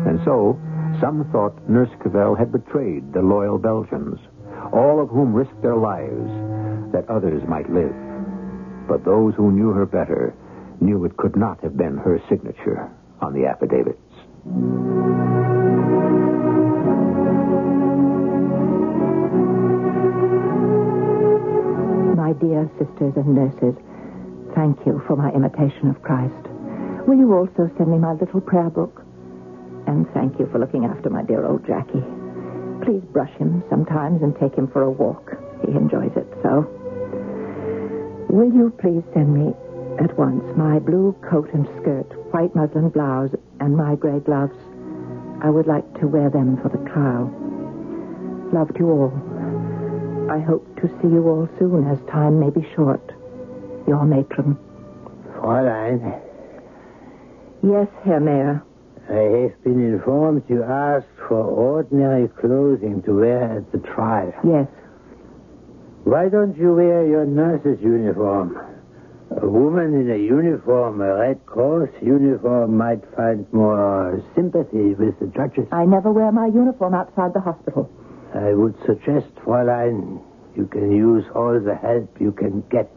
And 0.07 0.19
so, 0.25 0.59
some 0.99 1.29
thought 1.31 1.57
Nurse 1.69 1.89
Cavell 2.03 2.35
had 2.35 2.51
betrayed 2.51 3.13
the 3.13 3.21
loyal 3.21 3.57
Belgians, 3.57 4.19
all 4.73 5.01
of 5.01 5.09
whom 5.09 5.33
risked 5.33 5.61
their 5.61 5.77
lives 5.77 6.29
that 6.91 7.09
others 7.09 7.41
might 7.47 7.69
live. 7.69 7.95
But 8.87 9.05
those 9.05 9.33
who 9.35 9.51
knew 9.51 9.71
her 9.71 9.85
better 9.85 10.35
knew 10.81 11.05
it 11.05 11.15
could 11.15 11.35
not 11.35 11.61
have 11.63 11.77
been 11.77 11.97
her 11.97 12.19
signature 12.27 12.91
on 13.21 13.33
the 13.33 13.45
affidavits. 13.45 14.01
My 22.17 22.33
dear 22.33 22.69
sisters 22.79 23.13
and 23.15 23.35
nurses, 23.35 23.75
thank 24.55 24.79
you 24.85 25.01
for 25.07 25.15
my 25.15 25.29
imitation 25.31 25.89
of 25.89 26.01
Christ. 26.01 26.33
Will 27.07 27.17
you 27.17 27.33
also 27.33 27.69
send 27.77 27.91
me 27.91 27.97
my 27.97 28.13
little 28.13 28.41
prayer 28.41 28.69
book? 28.69 29.03
And 29.87 30.07
thank 30.13 30.39
you 30.39 30.47
for 30.51 30.59
looking 30.59 30.85
after 30.85 31.09
my 31.09 31.23
dear 31.23 31.45
old 31.45 31.65
Jackie. 31.65 32.03
Please 32.83 33.03
brush 33.13 33.31
him 33.37 33.63
sometimes 33.69 34.21
and 34.23 34.33
take 34.39 34.55
him 34.55 34.67
for 34.67 34.81
a 34.81 34.91
walk. 34.91 35.31
He 35.65 35.71
enjoys 35.73 36.11
it 36.15 36.27
so. 36.41 36.65
Will 38.29 38.51
you 38.53 38.73
please 38.81 39.03
send 39.13 39.33
me 39.33 39.53
at 40.03 40.17
once 40.17 40.43
my 40.57 40.79
blue 40.79 41.15
coat 41.29 41.49
and 41.53 41.65
skirt, 41.81 42.07
white 42.33 42.55
muslin 42.55 42.89
blouse, 42.89 43.31
and 43.59 43.75
my 43.75 43.95
gray 43.95 44.19
gloves? 44.19 44.55
I 45.43 45.49
would 45.49 45.67
like 45.67 45.99
to 45.99 46.07
wear 46.07 46.29
them 46.29 46.57
for 46.61 46.69
the 46.69 46.83
trial. 46.89 47.29
Love 48.53 48.73
to 48.75 48.83
all. 48.89 49.13
I 50.29 50.39
hope 50.39 50.65
to 50.81 50.87
see 51.01 51.07
you 51.07 51.27
all 51.27 51.49
soon, 51.59 51.87
as 51.87 51.99
time 52.09 52.39
may 52.39 52.49
be 52.49 52.67
short. 52.75 53.01
Your 53.87 54.05
matron. 54.05 54.57
Fräulein, 55.35 56.21
Yes, 57.63 57.87
Herr 58.03 58.19
Mayer. 58.19 58.63
I 59.09 59.41
have 59.43 59.63
been 59.63 59.93
informed 59.93 60.43
you 60.47 60.63
asked 60.63 61.07
for 61.27 61.43
ordinary 61.43 62.27
clothing 62.27 63.01
to 63.03 63.15
wear 63.19 63.57
at 63.57 63.71
the 63.71 63.79
trial. 63.79 64.33
Yes. 64.43 64.67
Why 66.03 66.29
don't 66.29 66.57
you 66.57 66.73
wear 66.75 67.05
your 67.05 67.25
nurse's 67.25 67.79
uniform? 67.81 68.57
A 69.39 69.47
woman 69.47 69.93
in 69.93 70.11
a 70.11 70.17
uniform, 70.17 70.99
a 70.99 71.15
Red 71.15 71.45
Cross 71.45 71.89
uniform, 72.01 72.75
might 72.75 72.99
find 73.15 73.47
more 73.53 74.21
sympathy 74.35 74.93
with 74.93 75.17
the 75.19 75.27
judges. 75.27 75.67
I 75.71 75.85
never 75.85 76.11
wear 76.11 76.31
my 76.33 76.47
uniform 76.47 76.93
outside 76.93 77.33
the 77.33 77.39
hospital. 77.39 77.89
I 78.35 78.53
would 78.53 78.75
suggest, 78.85 79.33
Fräulein, 79.45 80.21
you 80.55 80.67
can 80.67 80.91
use 80.91 81.23
all 81.33 81.57
the 81.59 81.75
help 81.75 82.09
you 82.19 82.33
can 82.33 82.61
get. 82.69 82.91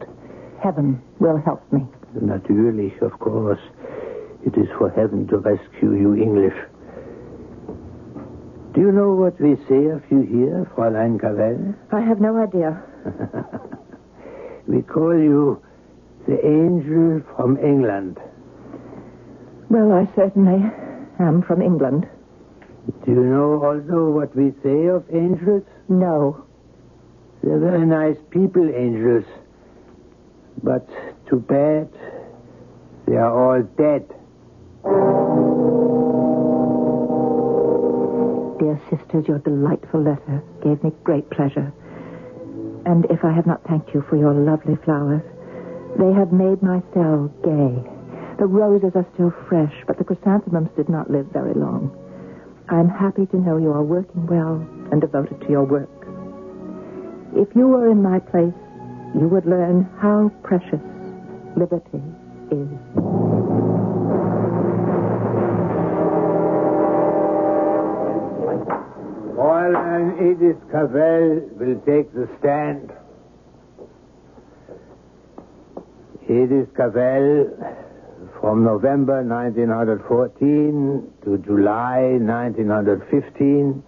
Heaven 0.61 1.01
will 1.19 1.37
help 1.37 1.61
me. 1.71 1.85
Natürlich, 2.19 3.01
of 3.01 3.17
course. 3.19 3.61
It 4.45 4.57
is 4.57 4.67
for 4.77 4.89
heaven 4.89 5.27
to 5.27 5.37
rescue 5.37 5.93
you 5.93 6.15
English. 6.15 6.55
Do 8.73 8.81
you 8.81 8.91
know 8.91 9.13
what 9.13 9.39
we 9.39 9.55
say 9.69 9.85
of 9.85 10.03
you 10.11 10.21
here, 10.21 10.69
Fräulein 10.75 11.19
Cavell? 11.19 11.75
I 11.93 12.01
have 12.01 12.19
no 12.19 12.35
idea. 12.43 12.83
We 14.67 14.81
call 14.81 15.13
you 15.13 15.61
the 16.27 16.43
angel 16.45 17.21
from 17.35 17.57
England. 17.57 18.19
Well, 19.69 19.91
I 19.91 20.07
certainly 20.15 20.71
am 21.19 21.41
from 21.43 21.61
England. 21.61 22.07
Do 23.05 23.11
you 23.11 23.23
know 23.23 23.63
also 23.63 24.09
what 24.11 24.35
we 24.35 24.53
say 24.63 24.87
of 24.87 25.03
angels? 25.13 25.63
No. 25.89 26.45
They're 27.43 27.59
very 27.59 27.85
nice 27.85 28.17
people, 28.29 28.69
angels. 28.73 29.25
But 30.63 30.87
too 31.27 31.39
bad, 31.39 31.89
they 33.07 33.15
are 33.15 33.31
all 33.31 33.61
dead. 33.77 34.07
Dear 38.59 38.79
sisters, 38.89 39.27
your 39.27 39.39
delightful 39.39 40.01
letter 40.01 40.41
gave 40.63 40.83
me 40.83 40.91
great 41.03 41.29
pleasure. 41.29 41.71
And 42.85 43.05
if 43.05 43.23
I 43.23 43.31
have 43.31 43.45
not 43.45 43.63
thanked 43.63 43.93
you 43.93 44.01
for 44.09 44.15
your 44.15 44.33
lovely 44.33 44.77
flowers, 44.85 45.23
they 45.97 46.11
have 46.13 46.31
made 46.31 46.61
my 46.61 46.81
cell 46.93 47.31
gay. 47.43 47.71
The 48.37 48.45
roses 48.45 48.91
are 48.95 49.07
still 49.13 49.33
fresh, 49.47 49.73
but 49.87 49.97
the 49.97 50.03
chrysanthemums 50.03 50.69
did 50.75 50.89
not 50.89 51.09
live 51.09 51.27
very 51.31 51.53
long. 51.53 51.95
I 52.67 52.79
am 52.79 52.89
happy 52.89 53.25
to 53.27 53.37
know 53.37 53.57
you 53.57 53.71
are 53.71 53.83
working 53.83 54.27
well 54.27 54.55
and 54.91 54.99
devoted 54.99 55.39
to 55.41 55.49
your 55.49 55.63
work. 55.63 55.89
If 57.35 57.55
you 57.55 57.67
were 57.67 57.89
in 57.89 58.01
my 58.01 58.19
place, 58.19 58.53
you 59.13 59.27
would 59.29 59.45
learn 59.45 59.87
how 59.99 60.31
precious 60.43 60.81
liberty 61.55 62.01
is. 62.51 62.67
Fräulein 69.35 70.19
Edith 70.21 70.61
Cavell 70.71 71.41
will 71.57 71.79
take 71.85 72.13
the 72.13 72.27
stand. 72.39 72.91
Edith 76.27 76.73
Cavell, 76.73 77.53
from 78.41 78.63
November 78.63 79.21
1914 79.21 81.13
to 81.23 81.37
July 81.45 82.17
1915, 82.17 83.83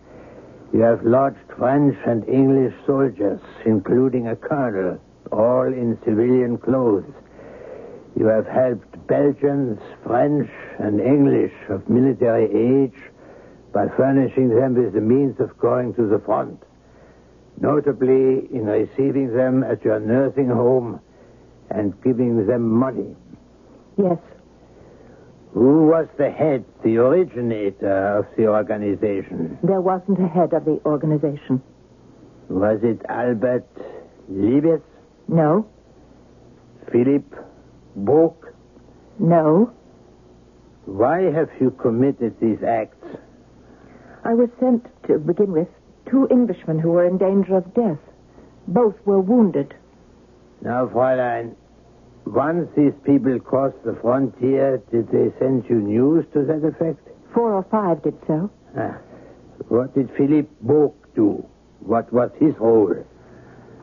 you 0.71 0.79
have 0.79 1.03
lodged 1.03 1.39
French 1.57 1.97
and 2.05 2.29
English 2.29 2.75
soldiers, 2.85 3.39
including 3.65 4.27
a 4.27 4.35
colonel, 4.35 4.99
all 5.31 5.65
in 5.65 5.97
civilian 6.05 6.59
clothes. 6.59 7.11
You 8.15 8.27
have 8.27 8.45
helped 8.45 9.07
Belgians, 9.07 9.79
French, 10.05 10.51
and 10.77 11.01
English 11.01 11.53
of 11.69 11.89
military 11.89 12.45
age 12.53 13.01
by 13.73 13.87
furnishing 13.97 14.49
them 14.49 14.75
with 14.75 14.93
the 14.93 15.01
means 15.01 15.39
of 15.39 15.57
going 15.57 15.95
to 15.95 16.05
the 16.05 16.19
front, 16.19 16.61
notably 17.59 18.47
in 18.53 18.67
receiving 18.67 19.35
them 19.35 19.63
at 19.63 19.83
your 19.83 19.99
nursing 19.99 20.49
home 20.49 20.99
and 21.69 21.93
giving 22.03 22.45
them 22.47 22.69
money. 22.69 23.15
Yes, 23.97 24.17
Who 25.53 25.87
was 25.87 26.07
the 26.17 26.29
head, 26.29 26.65
the 26.83 26.97
originator 26.97 28.19
of 28.19 28.25
the 28.37 28.47
organization? 28.47 29.57
there 29.63 29.81
wasn't 29.81 30.19
a 30.19 30.27
head 30.27 30.53
of 30.53 30.65
the 30.65 30.79
organization. 30.85 31.61
Was 32.49 32.79
it 32.83 33.01
Albert 33.09 33.65
Libiez, 34.31 34.81
No, 35.27 35.65
Philip 36.91 37.25
Baucq? 37.97 38.35
no. 39.19 39.71
Why 40.85 41.23
have 41.31 41.49
you 41.59 41.71
committed 41.71 42.39
these 42.39 42.63
acts? 42.63 43.05
I 44.23 44.33
was 44.35 44.49
sent, 44.59 44.85
to 45.07 45.17
begin 45.19 45.51
with, 45.51 45.67
two 46.09 46.27
Englishmen 46.31 46.79
who 46.79 46.91
were 46.91 47.05
in 47.05 47.17
danger 47.17 47.57
of 47.57 47.73
death. 47.73 47.99
Both 48.69 48.95
were 49.05 49.19
wounded. 49.19 49.73
Now, 50.61 50.87
Fräulein, 50.87 51.55
once 52.25 52.67
these 52.75 52.93
people 53.03 53.39
crossed 53.39 53.81
the 53.85 53.95
frontier, 54.01 54.81
did 54.91 55.09
they 55.11 55.31
send 55.39 55.65
you 55.69 55.75
news 55.81 56.25
to 56.33 56.43
that 56.45 56.63
effect? 56.65 57.07
Four 57.33 57.53
or 57.53 57.63
five 57.71 58.01
did 58.03 58.15
so. 58.27 58.49
Ah, 58.77 58.97
what 59.69 59.93
did 59.95 60.09
Philippe 60.17 60.49
Baucq 60.65 60.93
do? 61.15 61.45
What 61.81 62.11
was 62.11 62.31
his 62.39 62.53
role? 62.59 62.95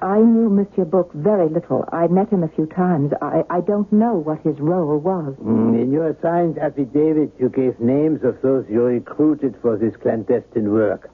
I 0.02 0.18
knew 0.18 0.50
Monsieur 0.50 0.84
Baucq 0.84 1.14
very 1.14 1.48
little. 1.48 1.88
I 1.90 2.08
met 2.08 2.28
him 2.28 2.42
a 2.42 2.48
few 2.48 2.66
times. 2.66 3.12
I, 3.22 3.44
I 3.48 3.60
don't 3.62 3.90
know 3.90 4.14
what 4.14 4.40
his 4.42 4.58
role 4.60 4.98
was. 4.98 5.34
Mm, 5.42 5.80
In 5.80 5.92
your 5.92 6.14
signed 6.20 6.58
affidavit, 6.58 7.32
you 7.38 7.48
gave 7.48 7.80
names 7.80 8.22
of 8.24 8.42
those 8.42 8.66
you 8.68 8.82
recruited 8.82 9.54
for 9.62 9.78
this 9.78 9.96
clandestine 9.96 10.70
work. 10.72 11.10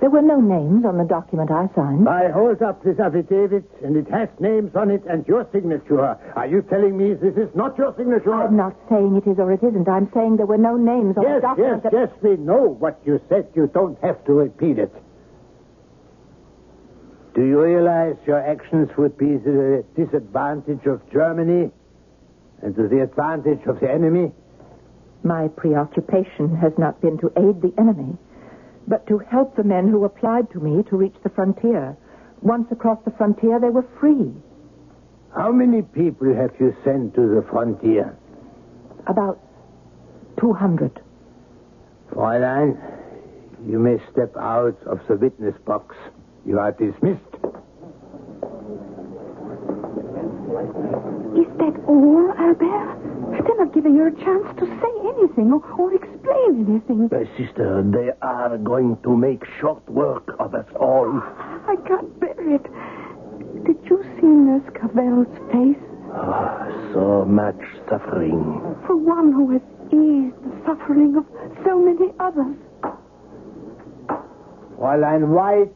There 0.00 0.10
were 0.10 0.22
no 0.22 0.40
names 0.40 0.84
on 0.84 0.96
the 0.96 1.04
document 1.04 1.50
I 1.50 1.68
signed. 1.74 2.08
I 2.08 2.30
hold 2.30 2.62
up 2.62 2.84
this 2.84 2.98
affidavit, 3.00 3.64
and 3.82 3.96
it 3.96 4.08
has 4.10 4.28
names 4.38 4.76
on 4.76 4.90
it 4.92 5.02
and 5.10 5.26
your 5.26 5.44
signature. 5.52 6.16
Are 6.36 6.46
you 6.46 6.62
telling 6.62 6.96
me 6.96 7.14
this 7.14 7.34
is 7.36 7.52
not 7.56 7.76
your 7.76 7.92
signature? 7.96 8.32
I'm 8.32 8.56
not 8.56 8.76
saying 8.88 9.16
it 9.16 9.28
is 9.28 9.38
or 9.40 9.52
it 9.52 9.62
isn't. 9.62 9.88
I'm 9.88 10.08
saying 10.14 10.36
there 10.36 10.46
were 10.46 10.56
no 10.56 10.76
names 10.76 11.16
on 11.16 11.24
Yes, 11.24 11.36
the 11.36 11.40
document. 11.48 11.82
yes, 11.84 11.92
that- 11.92 11.92
yes, 11.92 12.10
we 12.22 12.36
know 12.36 12.68
what 12.78 13.00
you 13.04 13.20
said. 13.28 13.48
You 13.54 13.66
don't 13.66 13.98
have 14.00 14.22
to 14.26 14.34
repeat 14.34 14.78
it. 14.78 14.92
Do 17.34 17.42
you 17.44 17.60
realize 17.62 18.16
your 18.24 18.38
actions 18.38 18.88
would 18.96 19.16
be 19.18 19.38
to 19.38 19.52
the 19.52 19.84
disadvantage 19.96 20.86
of 20.86 21.00
Germany 21.10 21.70
and 22.62 22.74
to 22.76 22.86
the 22.88 23.00
advantage 23.02 23.64
of 23.66 23.80
the 23.80 23.90
enemy? 23.90 24.32
My 25.24 25.48
preoccupation 25.48 26.54
has 26.56 26.72
not 26.78 27.00
been 27.00 27.18
to 27.18 27.32
aid 27.36 27.60
the 27.62 27.72
enemy, 27.78 28.16
but 28.88 29.06
to 29.06 29.18
help 29.18 29.54
the 29.54 29.62
men 29.62 29.88
who 29.88 30.04
applied 30.04 30.50
to 30.52 30.60
me 30.60 30.82
to 30.84 30.96
reach 30.96 31.14
the 31.22 31.28
frontier. 31.30 31.96
Once 32.40 32.66
across 32.70 32.98
the 33.04 33.10
frontier, 33.12 33.60
they 33.60 33.68
were 33.68 33.86
free. 34.00 34.32
How 35.36 35.52
many 35.52 35.82
people 35.82 36.34
have 36.34 36.52
you 36.58 36.74
sent 36.84 37.14
to 37.14 37.20
the 37.20 37.44
frontier? 37.50 38.16
About 39.06 39.38
200. 40.40 41.00
Fräulein, 42.10 42.76
you 43.66 43.78
may 43.78 43.98
step 44.10 44.34
out 44.38 44.78
of 44.86 45.00
the 45.06 45.16
witness 45.16 45.54
box. 45.66 45.94
You 46.46 46.58
are 46.58 46.72
dismissed. 46.72 47.34
Is 51.36 51.48
that 51.58 51.74
all, 51.86 52.32
Albert? 52.38 53.17
They're 53.44 53.56
not 53.64 53.72
giving 53.74 53.94
you 53.94 54.06
a 54.06 54.10
chance 54.24 54.46
to 54.58 54.66
say 54.66 54.92
anything 55.14 55.52
or, 55.52 55.62
or 55.78 55.94
explain 55.94 56.66
anything. 56.68 57.08
My 57.10 57.24
sister, 57.36 57.82
they 57.82 58.10
are 58.22 58.58
going 58.58 58.96
to 59.02 59.16
make 59.16 59.42
short 59.60 59.88
work 59.88 60.34
of 60.38 60.54
us 60.54 60.66
all. 60.78 61.08
I 61.68 61.76
can't 61.86 62.18
bear 62.20 62.54
it. 62.54 62.62
Did 63.64 63.78
you 63.88 64.02
see 64.16 64.26
Nurse 64.26 64.68
Cavell's 64.74 65.28
face? 65.52 65.82
Ah, 66.12 66.66
so 66.92 67.24
much 67.24 67.60
suffering. 67.88 68.60
For 68.86 68.96
one 68.96 69.32
who 69.32 69.52
has 69.52 69.62
eased 69.92 70.36
the 70.42 70.52
suffering 70.66 71.16
of 71.16 71.24
so 71.64 71.78
many 71.78 72.12
others. 72.18 72.56
Fräulein 74.78 75.28
White, 75.28 75.74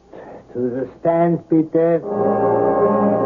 to 0.54 0.58
the 0.70 0.88
stand, 1.00 1.48
bitte. 1.48 3.21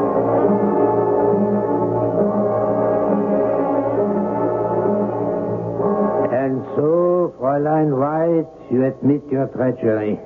And 6.47 6.63
so, 6.77 7.35
Fräulein 7.41 7.91
White, 7.91 8.71
you 8.71 8.87
admit 8.87 9.23
your 9.33 9.49
treachery. 9.49 10.17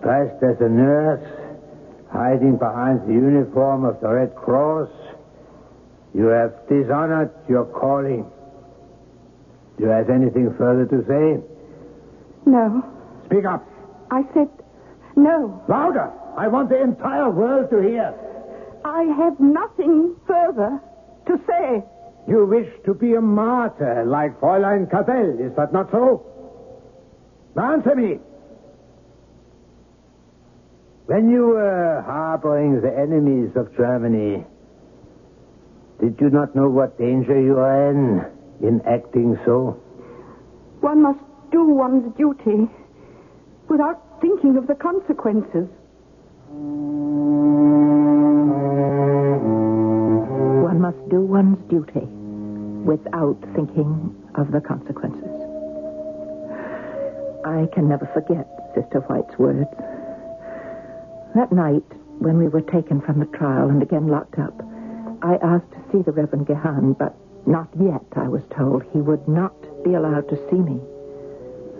Dressed 0.00 0.42
as 0.42 0.56
a 0.62 0.68
nurse, 0.70 1.28
hiding 2.10 2.56
behind 2.56 3.06
the 3.06 3.12
uniform 3.12 3.84
of 3.84 4.00
the 4.00 4.08
Red 4.08 4.34
Cross, 4.34 4.88
you 6.14 6.28
have 6.28 6.54
dishonored 6.70 7.30
your 7.50 7.66
calling. 7.66 8.24
Do 9.76 9.84
you 9.84 9.90
have 9.90 10.08
anything 10.08 10.54
further 10.56 10.86
to 10.86 11.04
say? 11.04 11.44
No. 12.46 12.82
Speak 13.26 13.44
up. 13.44 13.62
I 14.10 14.22
said 14.32 14.48
no. 15.16 15.62
Louder! 15.68 16.12
I 16.38 16.48
want 16.48 16.70
the 16.70 16.80
entire 16.80 17.28
world 17.28 17.68
to 17.72 17.82
hear. 17.82 18.14
I 18.86 19.02
have 19.02 19.38
nothing 19.38 20.16
further 20.26 20.80
to 21.26 21.36
say. 21.46 21.84
You 22.28 22.44
wish 22.44 22.68
to 22.84 22.94
be 22.94 23.14
a 23.14 23.20
martyr 23.20 24.04
like 24.04 24.40
Fräulein 24.40 24.90
Cavell, 24.90 25.38
is 25.38 25.54
that 25.56 25.72
not 25.72 25.90
so? 25.92 26.26
Answer 27.56 27.94
me. 27.94 28.18
When 31.06 31.30
you 31.30 31.46
were 31.46 32.02
harboring 32.04 32.80
the 32.80 32.92
enemies 32.98 33.50
of 33.54 33.74
Germany, 33.76 34.44
did 36.00 36.16
you 36.20 36.30
not 36.30 36.56
know 36.56 36.68
what 36.68 36.98
danger 36.98 37.40
you 37.40 37.58
are 37.58 37.90
in 37.90 38.24
in 38.60 38.82
acting 38.86 39.38
so? 39.44 39.80
One 40.80 41.02
must 41.02 41.20
do 41.52 41.64
one's 41.64 42.12
duty 42.16 42.68
without 43.68 44.20
thinking 44.20 44.56
of 44.56 44.66
the 44.66 44.74
consequences. 44.74 45.68
One 50.64 50.80
must 50.80 51.08
do 51.08 51.20
one's 51.20 51.58
duty 51.70 52.15
without 52.86 53.36
thinking 53.54 54.14
of 54.36 54.52
the 54.52 54.60
consequences. 54.60 55.26
I 57.44 57.66
can 57.74 57.88
never 57.88 58.06
forget 58.14 58.46
Sister 58.74 59.00
White's 59.10 59.36
words. 59.38 59.68
That 61.34 61.50
night, 61.50 61.84
when 62.18 62.38
we 62.38 62.48
were 62.48 62.62
taken 62.62 63.00
from 63.00 63.18
the 63.18 63.26
trial 63.26 63.68
and 63.68 63.82
again 63.82 64.06
locked 64.06 64.38
up, 64.38 64.54
I 65.22 65.34
asked 65.42 65.70
to 65.72 65.82
see 65.90 66.02
the 66.02 66.12
Reverend 66.12 66.46
Gahan, 66.46 66.96
but 66.98 67.14
not 67.46 67.68
yet, 67.78 68.06
I 68.14 68.28
was 68.28 68.42
told. 68.56 68.84
He 68.92 69.00
would 69.00 69.26
not 69.26 69.54
be 69.84 69.94
allowed 69.94 70.28
to 70.30 70.36
see 70.48 70.56
me 70.56 70.80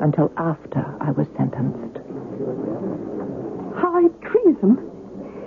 until 0.00 0.32
after 0.36 0.82
I 1.00 1.10
was 1.12 1.26
sentenced. 1.36 1.98
High 3.78 4.08
treason? 4.26 4.78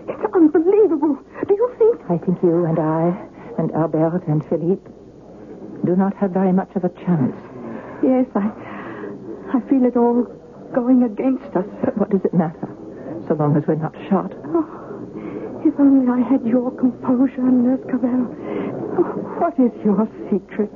It's 0.08 0.34
unbelievable. 0.34 1.20
Do 1.48 1.54
you 1.54 1.76
think? 1.78 2.02
I 2.10 2.18
think 2.18 2.42
you 2.42 2.66
and 2.66 2.80
I 2.80 3.28
and 3.58 3.72
Albert 3.74 4.24
and 4.28 4.44
Philippe 4.48 4.90
do 5.86 5.96
not 5.96 6.16
have 6.18 6.32
very 6.32 6.52
much 6.52 6.70
of 6.76 6.84
a 6.84 6.90
chance. 6.90 7.36
Yes, 8.04 8.28
I, 8.36 8.52
I 9.54 9.60
feel 9.70 9.86
it 9.86 9.98
all 9.98 10.24
going 10.74 11.04
against 11.04 11.56
us. 11.56 11.66
But 11.84 11.98
what 11.98 12.10
does 12.10 12.24
it 12.24 12.34
matter, 12.34 12.70
so 13.28 13.34
long 13.34 13.56
as 13.58 13.64
we're 13.68 13.76
not 13.76 13.96
shot? 14.10 14.32
Oh, 14.46 15.62
if 15.66 15.80
only 15.80 16.08
I 16.12 16.22
had 16.28 16.46
your 16.46 16.72
composure, 16.72 17.42
Nurse 17.42 17.84
Cavell. 17.90 18.28
Oh, 18.98 19.04
what 19.40 19.54
is 19.60 19.72
your 19.84 20.08
secret? 20.30 20.72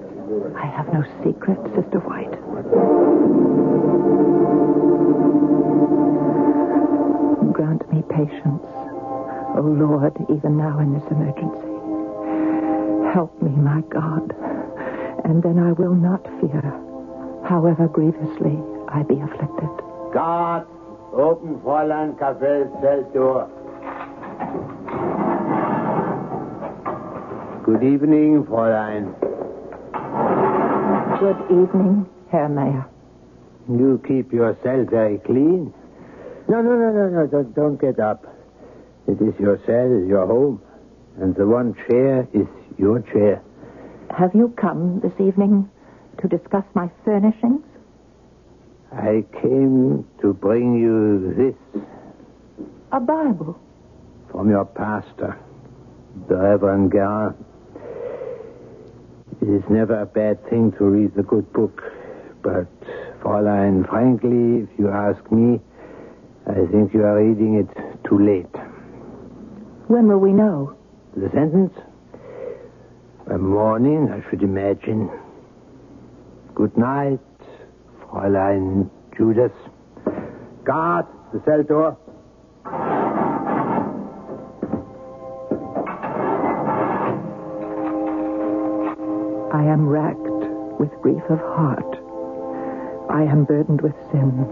I 0.57 0.65
have 0.65 0.91
no 0.91 1.03
secret, 1.23 1.59
Sister 1.75 1.99
White. 1.99 2.33
Grant 7.53 7.85
me 7.93 8.01
patience, 8.09 8.65
O 9.55 9.61
Lord, 9.61 10.17
even 10.29 10.57
now 10.57 10.79
in 10.79 10.93
this 10.93 11.05
emergency. 11.11 11.69
Help 13.13 13.39
me, 13.43 13.51
my 13.51 13.81
God, 13.89 14.33
and 15.23 15.41
then 15.41 15.57
I 15.59 15.71
will 15.73 15.95
not 15.95 16.23
fear, 16.39 16.61
however 17.47 17.87
grievously 17.87 18.59
I 18.89 19.03
be 19.03 19.19
afflicted. 19.19 19.69
Guard, 20.13 20.67
open 21.13 21.59
Fräulein 21.61 22.17
Cavell's 22.19 22.71
cell 22.81 23.03
door. 23.13 23.49
Good 27.65 27.83
evening, 27.83 28.43
Fräulein. 28.43 29.13
Good 31.19 31.39
evening, 31.49 32.05
Herr 32.29 32.49
Mayer. 32.49 32.85
You 33.69 34.01
keep 34.05 34.33
your 34.33 34.57
cell 34.61 34.85
very 34.89 35.19
clean. 35.19 35.73
No, 36.49 36.61
no, 36.61 36.75
no, 36.75 36.91
no, 36.91 37.07
no. 37.07 37.27
Don't, 37.27 37.55
don't 37.55 37.79
get 37.79 37.99
up. 37.99 38.25
It 39.07 39.21
is 39.21 39.33
your 39.39 39.57
cell, 39.65 40.05
your 40.05 40.27
home. 40.27 40.61
And 41.21 41.33
the 41.35 41.47
one 41.47 41.73
chair 41.87 42.27
is 42.33 42.47
your 42.77 42.99
chair. 43.01 43.41
Have 44.17 44.35
you 44.35 44.53
come 44.61 44.99
this 44.99 45.13
evening 45.19 45.71
to 46.21 46.27
discuss 46.27 46.63
my 46.75 46.89
furnishings? 47.03 47.65
I 48.91 49.25
came 49.41 50.05
to 50.21 50.33
bring 50.33 50.77
you 50.77 51.33
this 51.35 51.81
A 52.91 52.99
Bible. 52.99 53.59
from 54.29 54.51
your 54.51 54.65
pastor, 54.65 55.35
the 56.27 56.35
Reverend 56.35 56.91
Guerin. 56.91 57.33
It 59.41 59.49
is 59.49 59.63
never 59.69 60.01
a 60.01 60.05
bad 60.05 60.47
thing 60.47 60.71
to 60.73 60.85
read 60.85 61.15
the 61.15 61.23
good 61.23 61.51
book, 61.51 61.81
but, 62.43 62.67
Fräulein, 63.21 63.89
frankly, 63.89 64.63
if 64.63 64.69
you 64.77 64.89
ask 64.89 65.31
me, 65.31 65.59
I 66.45 66.65
think 66.71 66.93
you 66.93 67.03
are 67.03 67.17
reading 67.17 67.55
it 67.55 68.03
too 68.07 68.19
late. 68.19 68.55
When 69.87 70.07
will 70.07 70.19
we 70.19 70.33
know? 70.33 70.75
The 71.17 71.29
sentence? 71.31 71.73
By 73.27 73.37
morning, 73.37 74.11
I 74.11 74.29
should 74.29 74.43
imagine. 74.43 75.09
Good 76.55 76.77
night, 76.77 77.19
Fräulein 78.01 78.89
Judas. 79.15 79.53
Guard, 80.65 81.05
the 81.31 81.41
cell 81.45 81.63
door. 81.63 81.97
I 89.53 89.63
am 89.63 89.87
racked 89.87 90.19
with 90.79 90.91
grief 91.01 91.23
of 91.29 91.39
heart. 91.39 91.95
I 93.09 93.23
am 93.23 93.45
burdened 93.45 93.81
with 93.81 93.95
sins. 94.11 94.47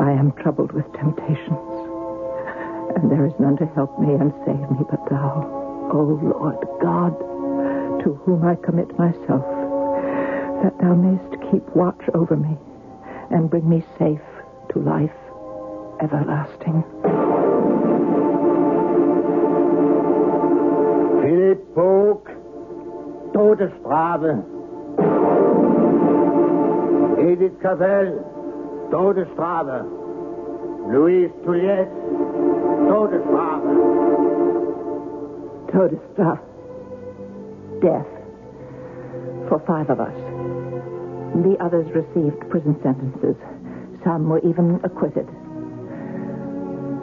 I 0.00 0.12
am 0.12 0.32
troubled 0.32 0.72
with 0.72 0.90
temptations. 0.94 1.68
And 2.96 3.10
there 3.10 3.26
is 3.26 3.34
none 3.38 3.58
to 3.58 3.66
help 3.74 3.98
me 3.98 4.14
and 4.14 4.32
save 4.46 4.70
me 4.70 4.84
but 4.90 5.04
thou, 5.10 5.90
O 5.92 6.18
Lord 6.22 6.64
God, 6.80 7.27
to 8.08 8.14
whom 8.24 8.42
I 8.42 8.54
commit 8.54 8.88
myself, 8.98 9.44
that 10.62 10.72
thou 10.80 10.94
mayst 10.94 11.42
keep 11.50 11.62
watch 11.76 12.00
over 12.14 12.36
me 12.36 12.56
and 13.30 13.50
bring 13.50 13.68
me 13.68 13.84
safe 13.98 14.24
to 14.72 14.78
life 14.78 15.12
everlasting. 16.00 16.82
Philipp 21.20 21.60
Vogt, 21.74 22.28
Todesstrafe. 23.34 24.40
Edith 27.20 27.60
Cavell, 27.60 28.24
Todesstrafe. 28.90 29.84
Louise 30.90 31.30
Thuliez, 31.44 31.90
Todesstrafe. 32.88 33.68
Todesstrafe. 35.68 36.47
Death. 37.80 38.06
For 39.48 39.62
five 39.66 39.88
of 39.90 40.00
us. 40.00 40.14
The 41.44 41.56
others 41.60 41.86
received 41.94 42.50
prison 42.50 42.74
sentences. 42.82 43.36
Some 44.04 44.28
were 44.28 44.40
even 44.40 44.80
acquitted. 44.82 45.26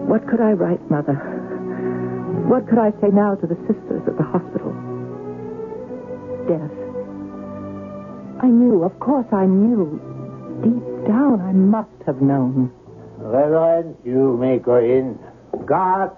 What 0.09 0.27
could 0.27 0.41
I 0.41 0.51
write, 0.51 0.81
Mother? 0.91 1.15
What 2.47 2.67
could 2.67 2.77
I 2.77 2.91
say 3.01 3.07
now 3.13 3.35
to 3.35 3.47
the 3.47 3.55
sisters 3.67 4.03
at 4.05 4.17
the 4.17 4.23
hospital? 4.23 4.71
Death. 6.47 6.75
I 8.43 8.47
knew, 8.47 8.83
of 8.83 8.99
course 8.99 9.27
I 9.31 9.45
knew. 9.45 9.97
Deep 10.61 11.07
down, 11.07 11.41
I 11.41 11.53
must 11.53 11.89
have 12.05 12.21
known. 12.21 12.71
Reverend, 13.17 13.95
you 14.03 14.37
may 14.37 14.59
go 14.59 14.77
in. 14.77 15.17
Guard. 15.65 16.11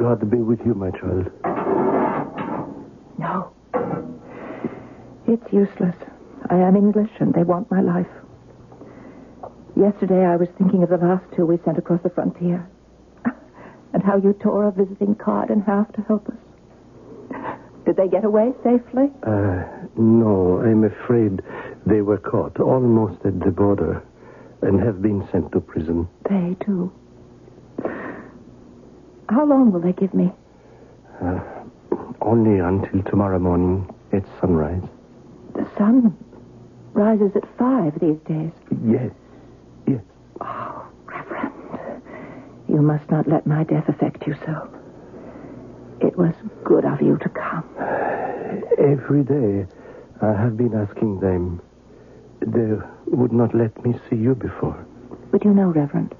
God 0.00 0.30
be 0.30 0.38
with 0.38 0.60
you, 0.64 0.72
my 0.72 0.90
child. 0.92 1.30
No. 3.18 3.52
It's 5.28 5.52
useless. 5.52 5.94
I 6.48 6.54
am 6.56 6.74
English, 6.74 7.10
and 7.20 7.34
they 7.34 7.42
want 7.42 7.70
my 7.70 7.82
life. 7.82 8.08
Yesterday, 9.76 10.24
I 10.24 10.36
was 10.36 10.48
thinking 10.56 10.82
of 10.82 10.88
the 10.88 10.96
last 10.96 11.24
two 11.36 11.44
we 11.44 11.58
sent 11.66 11.76
across 11.76 12.02
the 12.02 12.08
frontier. 12.10 12.66
And 13.92 14.02
how 14.02 14.16
you 14.16 14.32
tore 14.32 14.68
a 14.68 14.72
visiting 14.72 15.16
card 15.16 15.50
in 15.50 15.60
half 15.62 15.92
to 15.94 16.00
help 16.02 16.28
us. 16.28 16.40
Did 17.84 17.96
they 17.96 18.08
get 18.08 18.24
away 18.24 18.52
safely? 18.64 19.10
Uh, 19.22 19.64
no, 19.96 20.62
I'm 20.64 20.84
afraid 20.84 21.42
they 21.84 22.00
were 22.00 22.18
caught 22.18 22.58
almost 22.60 23.20
at 23.26 23.38
the 23.40 23.50
border 23.50 24.02
and 24.62 24.80
have 24.80 25.02
been 25.02 25.28
sent 25.32 25.50
to 25.52 25.60
prison. 25.60 26.08
They, 26.28 26.56
too. 26.64 26.92
How 29.30 29.46
long 29.46 29.70
will 29.70 29.80
they 29.80 29.92
give 29.92 30.12
me? 30.12 30.32
Uh, 31.22 31.38
only 32.20 32.58
until 32.58 33.02
tomorrow 33.04 33.38
morning. 33.38 33.88
at 34.12 34.24
sunrise. 34.40 34.82
The 35.54 35.66
sun 35.78 36.16
rises 36.94 37.30
at 37.36 37.44
five 37.56 37.94
these 38.00 38.18
days. 38.26 38.50
Yes, 38.84 39.12
yes. 39.86 40.02
Oh, 40.40 40.84
Reverend, 41.04 42.02
you 42.68 42.82
must 42.82 43.08
not 43.08 43.28
let 43.28 43.46
my 43.46 43.62
death 43.62 43.88
affect 43.88 44.26
you 44.26 44.34
so. 44.44 44.68
It 46.00 46.16
was 46.18 46.34
good 46.64 46.84
of 46.84 47.00
you 47.00 47.18
to 47.18 47.28
come. 47.28 47.64
Every 48.78 49.22
day 49.22 49.66
I 50.20 50.32
have 50.32 50.56
been 50.56 50.74
asking 50.74 51.20
them. 51.20 51.62
They 52.40 52.74
would 53.06 53.32
not 53.32 53.54
let 53.54 53.84
me 53.84 53.94
see 54.08 54.16
you 54.16 54.34
before. 54.34 54.84
But 55.30 55.44
you 55.44 55.52
know, 55.54 55.68
Reverend, 55.68 56.14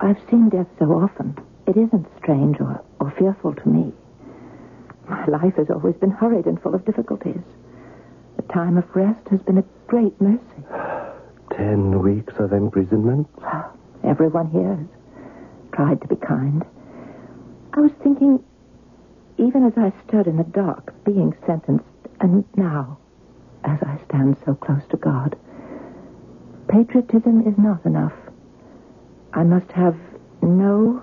I've 0.00 0.22
seen 0.30 0.48
death 0.48 0.68
so 0.78 0.86
often. 0.86 1.36
It 1.66 1.76
isn't 1.76 2.06
strange 2.18 2.60
or, 2.60 2.82
or 3.00 3.10
fearful 3.18 3.54
to 3.54 3.68
me. 3.68 3.92
My 5.08 5.24
life 5.26 5.54
has 5.56 5.70
always 5.70 5.94
been 5.96 6.10
hurried 6.10 6.46
and 6.46 6.60
full 6.60 6.74
of 6.74 6.84
difficulties. 6.84 7.40
The 8.36 8.42
time 8.52 8.76
of 8.76 8.84
rest 8.94 9.28
has 9.30 9.40
been 9.42 9.58
a 9.58 9.64
great 9.86 10.18
mercy. 10.20 10.40
Ten 11.50 12.00
weeks 12.02 12.34
of 12.38 12.52
imprisonment? 12.52 13.28
Everyone 14.02 14.50
here 14.50 14.76
has 14.76 14.86
tried 15.72 16.00
to 16.02 16.08
be 16.08 16.16
kind. 16.16 16.64
I 17.72 17.80
was 17.80 17.92
thinking, 18.02 18.42
even 19.38 19.64
as 19.64 19.72
I 19.76 19.92
stood 20.06 20.26
in 20.26 20.36
the 20.36 20.44
dark, 20.44 20.92
being 21.04 21.34
sentenced, 21.46 21.84
and 22.20 22.44
now, 22.56 22.98
as 23.64 23.78
I 23.82 23.98
stand 24.08 24.36
so 24.44 24.54
close 24.54 24.82
to 24.90 24.96
God, 24.96 25.36
patriotism 26.68 27.46
is 27.46 27.56
not 27.58 27.84
enough. 27.84 28.12
I 29.32 29.42
must 29.44 29.70
have 29.72 29.96
no 30.42 31.02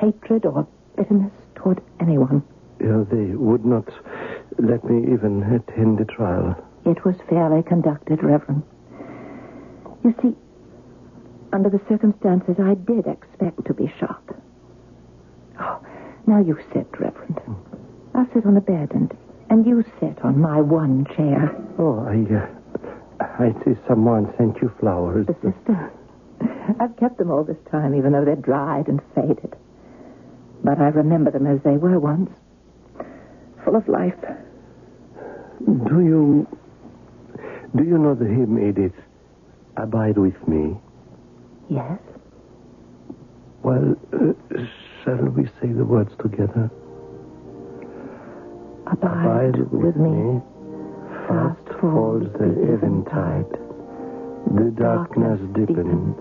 hatred 0.00 0.46
or 0.46 0.66
bitterness 0.96 1.32
toward 1.54 1.80
anyone. 2.00 2.42
Yeah, 2.80 3.04
they 3.10 3.34
would 3.36 3.64
not 3.64 3.88
let 4.58 4.84
me 4.84 5.12
even 5.12 5.42
attend 5.42 5.98
the 5.98 6.06
trial. 6.06 6.56
It 6.86 7.04
was 7.04 7.16
fairly 7.28 7.62
conducted, 7.62 8.22
Reverend. 8.22 8.62
You 10.02 10.14
see, 10.22 10.34
under 11.52 11.68
the 11.68 11.80
circumstances, 11.88 12.56
I 12.58 12.74
did 12.74 13.06
expect 13.06 13.66
to 13.66 13.74
be 13.74 13.92
shot. 14.00 14.22
Oh, 15.60 15.84
now 16.26 16.40
you 16.40 16.58
sit, 16.72 16.88
Reverend. 16.98 17.38
I'll 18.14 18.26
sit 18.32 18.46
on 18.46 18.54
the 18.54 18.60
bed, 18.62 18.92
and, 18.94 19.14
and 19.50 19.66
you 19.66 19.84
sit 20.00 20.24
on 20.24 20.40
my 20.40 20.60
one 20.60 21.04
chair. 21.16 21.54
Oh, 21.78 22.00
I, 22.00 22.24
uh, 22.34 23.26
I 23.38 23.52
see 23.64 23.76
someone 23.86 24.32
sent 24.38 24.62
you 24.62 24.72
flowers. 24.80 25.26
The 25.26 25.34
sister. 25.34 25.92
I've 26.80 26.96
kept 26.96 27.18
them 27.18 27.30
all 27.30 27.44
this 27.44 27.58
time, 27.70 27.94
even 27.94 28.12
though 28.12 28.24
they're 28.24 28.36
dried 28.36 28.88
and 28.88 29.00
faded. 29.14 29.54
But 30.62 30.78
I 30.78 30.88
remember 30.88 31.30
them 31.30 31.46
as 31.46 31.60
they 31.62 31.76
were 31.76 31.98
once. 31.98 32.30
Full 33.64 33.76
of 33.76 33.88
life. 33.88 34.14
Do 35.64 36.00
you... 36.00 36.46
Do 37.76 37.84
you 37.84 37.98
know 37.98 38.14
the 38.14 38.26
hymn, 38.26 38.58
Edith? 38.58 38.94
Abide 39.76 40.18
with 40.18 40.36
me. 40.48 40.76
Yes? 41.68 41.98
Well, 43.62 43.94
uh, 44.12 44.32
shall 45.04 45.24
we 45.28 45.46
say 45.60 45.68
the 45.68 45.84
words 45.84 46.12
together? 46.20 46.70
Abide, 48.86 49.70
with 49.70 49.96
me. 49.96 50.40
Fast 51.28 51.68
falls 51.80 52.24
the 52.32 52.74
eventide. 52.74 53.46
The 54.56 54.74
darkness 54.76 55.40
deepens. 55.54 56.16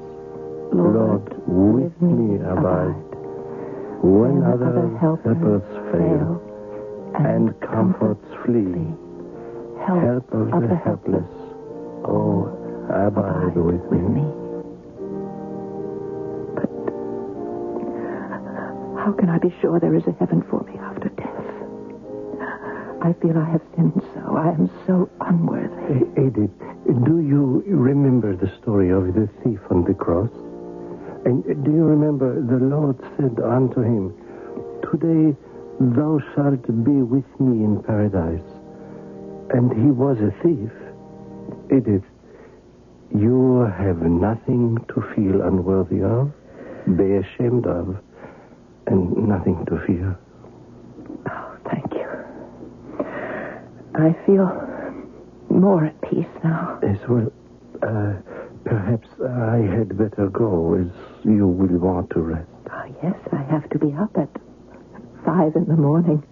Lord, 0.71 1.33
with 1.47 1.99
me 1.99 2.35
abide. 2.45 3.08
When 4.01 4.43
other 4.43 4.97
helpers 4.97 5.63
fail 5.91 6.41
and 7.15 7.59
comforts 7.59 8.25
flee, 8.45 8.95
help 9.85 10.31
of 10.33 10.51
the 10.61 10.75
helpless, 10.75 11.27
oh, 12.05 12.47
abide 12.89 13.55
with 13.55 13.83
me. 13.91 14.23
But 16.55 16.71
how 19.03 19.11
can 19.17 19.29
I 19.29 19.37
be 19.37 19.53
sure 19.61 19.79
there 19.79 19.95
is 19.95 20.07
a 20.07 20.13
heaven 20.13 20.43
for 20.49 20.63
me 20.63 20.77
after 20.79 21.09
death? 21.09 21.45
I 23.01 23.13
feel 23.21 23.37
I 23.37 23.49
have 23.51 23.61
sinned 23.75 24.01
so. 24.13 24.37
I 24.37 24.49
am 24.49 24.69
so 24.87 25.09
unworthy. 25.21 26.05
Edith, 26.19 26.51
do 27.05 27.19
you 27.19 27.63
remember 27.67 28.35
the 28.35 28.51
story 28.61 28.91
of 28.91 29.13
the 29.13 29.27
thief 29.43 29.59
on 29.69 29.83
the 29.83 29.93
cross? 29.93 30.29
And 31.25 31.43
do 31.65 31.71
you 31.71 31.83
remember 31.83 32.41
the 32.41 32.63
Lord 32.63 32.97
said 33.17 33.39
unto 33.43 33.81
him, 33.81 34.13
Today 34.91 35.35
thou 35.79 36.19
shalt 36.33 36.65
be 36.83 37.01
with 37.01 37.25
me 37.39 37.63
in 37.63 37.83
paradise. 37.83 38.43
And 39.51 39.71
he 39.73 39.91
was 39.91 40.17
a 40.19 40.31
thief. 40.43 40.71
Edith, 41.71 42.03
you 43.15 43.61
have 43.77 44.01
nothing 44.01 44.77
to 44.93 45.01
feel 45.15 45.41
unworthy 45.41 46.01
of, 46.03 46.31
be 46.97 47.15
ashamed 47.15 47.65
of, 47.65 47.97
and 48.87 49.27
nothing 49.27 49.65
to 49.65 49.79
fear. 49.85 50.17
Oh, 51.29 51.57
thank 51.69 51.93
you. 51.93 52.09
I 53.95 54.15
feel 54.25 54.49
more 55.49 55.85
at 55.85 56.01
peace 56.01 56.27
now. 56.43 56.79
As 56.83 56.97
well, 57.07 57.31
uh, 57.81 58.13
perhaps 58.63 59.07
I 59.21 59.57
had 59.57 59.97
better 59.97 60.27
go, 60.29 60.75
as 60.75 60.87
you 61.23 61.47
will 61.47 61.77
want 61.79 62.09
to 62.11 62.19
rest. 62.21 62.47
Ah, 62.69 62.85
yes, 63.03 63.15
I 63.31 63.41
have 63.43 63.69
to 63.71 63.79
be 63.79 63.93
up 63.93 64.15
at 64.17 64.29
five 65.25 65.55
in 65.55 65.65
the 65.65 65.75
morning. 65.75 66.23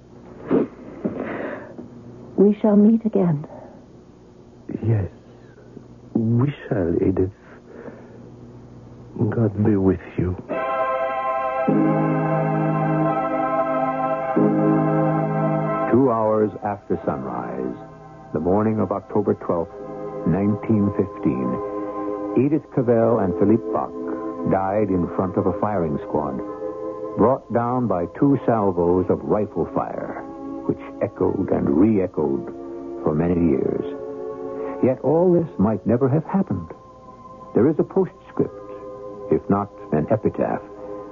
We 2.37 2.57
shall 2.61 2.75
meet 2.75 3.03
again. 3.05 3.47
Yes, 4.85 5.09
we 6.13 6.53
shall, 6.67 6.93
Edith. 6.95 7.31
God 9.17 9.63
be 9.65 9.75
with 9.75 9.99
you. 10.17 10.35
Two 15.91 16.11
hours 16.11 16.51
after 16.63 16.99
sunrise, 17.05 17.75
the 18.33 18.39
morning 18.39 18.79
of 18.79 18.91
October 18.91 19.33
12th, 19.33 19.73
1915, 20.27 22.45
Edith 22.45 22.63
Cavell 22.75 23.19
and 23.19 23.33
Philippe 23.39 23.63
Baucq 23.73 24.06
died 24.51 24.89
in 24.89 25.07
front 25.15 25.37
of 25.37 25.47
a 25.47 25.59
firing 25.59 25.97
squad, 26.07 26.37
brought 27.17 27.51
down 27.53 27.87
by 27.87 28.05
two 28.19 28.39
salvos 28.45 29.05
of 29.09 29.19
rifle 29.23 29.65
fire, 29.73 30.23
which 30.67 30.79
echoed 31.01 31.49
and 31.51 31.69
re 31.69 32.01
echoed 32.01 32.45
for 33.03 33.13
many 33.13 33.51
years. 33.51 33.85
Yet 34.83 34.99
all 35.01 35.33
this 35.33 35.49
might 35.59 35.85
never 35.85 36.07
have 36.09 36.25
happened. 36.25 36.69
There 37.55 37.69
is 37.69 37.75
a 37.79 37.83
postscript, 37.83 38.53
if 39.31 39.41
not 39.49 39.71
an 39.91 40.05
epitaph, 40.11 40.61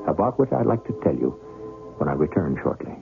about 0.07 0.38
which 0.39 0.51
I'd 0.51 0.67
like 0.67 0.86
to 0.86 0.99
tell 1.03 1.15
you 1.15 1.32
when 1.97 2.09
I 2.09 2.13
return 2.13 2.59
shortly. 2.61 2.93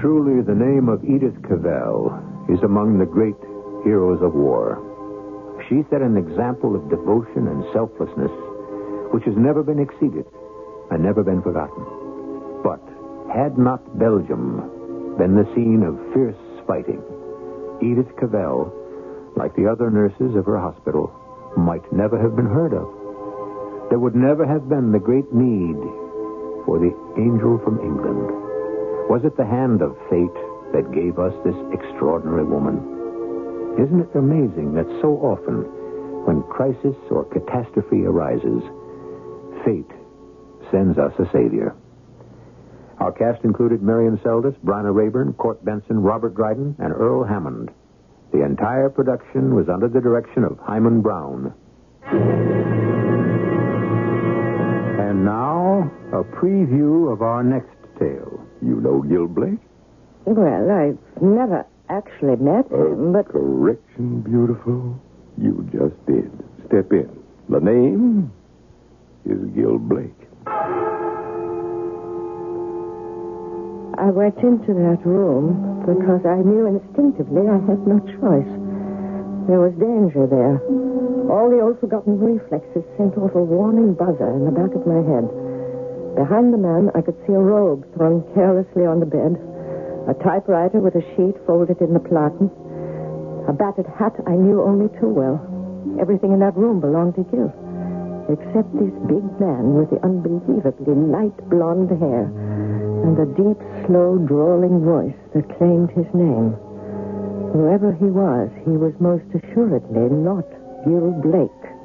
Truly, 0.00 0.42
the 0.42 0.54
name 0.54 0.88
of 0.88 1.02
Edith 1.02 1.34
Cavell 1.42 2.14
is 2.48 2.62
among 2.62 2.98
the 2.98 3.06
great 3.06 3.34
heroes 3.82 4.22
of 4.22 4.32
war. 4.32 4.78
She 5.68 5.82
set 5.90 6.02
an 6.02 6.16
example 6.16 6.76
of 6.76 6.88
devotion 6.88 7.48
and 7.50 7.66
selflessness 7.74 8.30
which 9.10 9.24
has 9.24 9.34
never 9.36 9.64
been 9.64 9.80
exceeded 9.80 10.24
and 10.90 11.02
never 11.02 11.24
been 11.24 11.42
forgotten. 11.42 11.82
But 12.62 12.78
had 13.34 13.58
not 13.58 13.82
Belgium 13.98 15.16
been 15.18 15.34
the 15.34 15.50
scene 15.54 15.82
of 15.82 15.98
fierce 16.14 16.38
fighting, 16.66 17.02
Edith 17.82 18.14
Cavell, 18.20 18.70
like 19.34 19.56
the 19.56 19.66
other 19.66 19.90
nurses 19.90 20.36
of 20.36 20.46
her 20.46 20.58
hospital, 20.58 21.10
might 21.56 21.82
never 21.92 22.20
have 22.20 22.36
been 22.36 22.46
heard 22.46 22.72
of. 22.72 22.86
There 23.90 23.98
would 23.98 24.14
never 24.14 24.46
have 24.46 24.68
been 24.68 24.92
the 24.92 25.02
great 25.02 25.32
need 25.32 25.76
for 26.66 26.78
the 26.78 26.94
angel 27.18 27.58
from 27.64 27.80
England. 27.80 28.47
Was 29.08 29.24
it 29.24 29.36
the 29.36 29.46
hand 29.46 29.80
of 29.80 29.96
fate 30.10 30.38
that 30.72 30.92
gave 30.92 31.18
us 31.18 31.32
this 31.42 31.56
extraordinary 31.72 32.44
woman? 32.44 32.76
Isn't 33.80 34.00
it 34.00 34.14
amazing 34.14 34.74
that 34.74 34.86
so 35.00 35.16
often, 35.24 35.64
when 36.26 36.42
crisis 36.42 36.96
or 37.10 37.24
catastrophe 37.24 38.04
arises, 38.04 38.62
fate 39.64 39.90
sends 40.70 40.98
us 40.98 41.12
a 41.18 41.24
savior? 41.32 41.74
Our 43.00 43.12
cast 43.12 43.44
included 43.44 43.80
Marion 43.80 44.18
Seldes, 44.18 44.56
Bryna 44.64 44.92
Raeburn, 44.92 45.32
Court 45.34 45.64
Benson, 45.64 46.02
Robert 46.02 46.34
Dryden, 46.34 46.76
and 46.78 46.92
Earl 46.92 47.24
Hammond. 47.24 47.70
The 48.32 48.44
entire 48.44 48.90
production 48.90 49.54
was 49.54 49.70
under 49.70 49.88
the 49.88 50.02
direction 50.02 50.44
of 50.44 50.58
Himan 50.58 51.00
Brown. 51.00 51.54
And 55.00 55.24
now, 55.24 55.90
a 56.12 56.22
preview 56.24 57.10
of 57.10 57.22
our 57.22 57.42
next 57.42 57.76
tale. 57.98 58.44
You 58.62 58.80
know 58.80 59.02
Gil 59.02 59.26
Blake? 59.28 59.58
Well, 60.24 60.70
I've 60.70 60.98
never 61.22 61.64
actually 61.88 62.36
met 62.36 62.70
him, 62.70 63.12
but 63.12 63.28
Correction, 63.28 64.20
beautiful. 64.20 64.98
You 65.38 65.68
just 65.72 65.94
did. 66.06 66.30
step 66.66 66.92
in. 66.92 67.08
The 67.48 67.60
name 67.60 68.30
is 69.24 69.38
Gil 69.54 69.78
Blake. 69.78 70.12
I 73.98 74.10
went 74.10 74.36
into 74.38 74.74
that 74.74 75.00
room 75.04 75.82
because 75.86 76.22
I 76.26 76.36
knew 76.42 76.66
instinctively 76.66 77.48
I 77.48 77.58
had 77.66 77.82
no 77.86 77.98
choice. 78.20 78.52
There 79.48 79.58
was 79.58 79.72
danger 79.80 80.26
there. 80.28 80.60
All 81.32 81.48
the 81.50 81.60
old 81.60 81.80
forgotten 81.80 82.20
reflexes 82.20 82.84
sent 82.96 83.16
off 83.16 83.34
a 83.34 83.42
warning 83.42 83.94
buzzer 83.94 84.28
in 84.36 84.44
the 84.44 84.52
back 84.52 84.74
of 84.76 84.86
my 84.86 85.00
head. 85.02 85.26
Behind 86.16 86.52
the 86.52 86.58
man, 86.58 86.90
I 86.94 87.00
could 87.00 87.16
see 87.26 87.32
a 87.32 87.38
robe 87.38 87.86
thrown 87.94 88.22
carelessly 88.34 88.84
on 88.86 89.00
the 89.00 89.06
bed, 89.06 89.36
a 90.08 90.14
typewriter 90.14 90.80
with 90.80 90.94
a 90.94 91.04
sheet 91.14 91.36
folded 91.46 91.80
in 91.80 91.92
the 91.92 92.00
platen, 92.00 92.50
a 93.48 93.52
battered 93.52 93.86
hat 93.86 94.14
I 94.26 94.36
knew 94.36 94.62
only 94.62 94.88
too 95.00 95.08
well. 95.08 95.40
Everything 96.00 96.32
in 96.32 96.40
that 96.40 96.56
room 96.56 96.80
belonged 96.80 97.14
to 97.16 97.24
Gil, 97.24 97.52
except 98.28 98.72
this 98.76 98.92
big 99.08 99.24
man 99.40 99.74
with 99.74 99.90
the 99.90 100.02
unbelievably 100.04 100.94
light 100.94 101.36
blonde 101.48 101.90
hair 102.00 102.28
and 103.04 103.16
the 103.16 103.26
deep, 103.36 103.60
slow, 103.86 104.18
drawling 104.18 104.84
voice 104.84 105.16
that 105.34 105.56
claimed 105.56 105.90
his 105.92 106.06
name. 106.12 106.52
Whoever 107.52 107.92
he 107.92 108.06
was, 108.06 108.50
he 108.64 108.76
was 108.76 108.92
most 109.00 109.24
assuredly 109.32 110.10
not 110.10 110.44
Gil 110.84 111.12
Blake. 111.22 111.77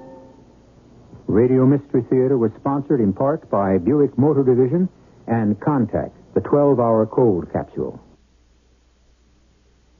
Radio 1.27 1.65
Mystery 1.65 2.03
Theater 2.09 2.37
was 2.37 2.51
sponsored 2.59 2.99
in 2.99 3.13
part 3.13 3.49
by 3.49 3.77
Buick 3.77 4.17
Motor 4.17 4.43
Division 4.43 4.89
and 5.27 5.59
Contac, 5.59 6.11
the 6.33 6.41
12 6.41 6.79
hour 6.79 7.05
cold 7.05 7.51
capsule. 7.51 7.99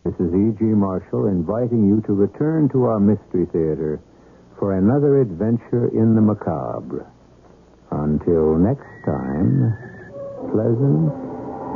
This 0.03 0.15
is 0.19 0.34
E.G. 0.34 0.65
Marshall 0.65 1.28
inviting 1.28 1.88
you 1.88 2.01
to 2.07 2.13
return 2.13 2.67
to 2.74 2.86
our 2.86 2.99
Mystery 2.99 3.45
Theater 3.53 4.01
for 4.59 4.78
another 4.78 5.21
adventure 5.21 5.88
in 5.88 6.13
the 6.15 6.21
macabre. 6.21 7.07
Until 7.89 8.57
next 8.57 8.89
time, 9.05 9.74
pleasant 10.51 11.07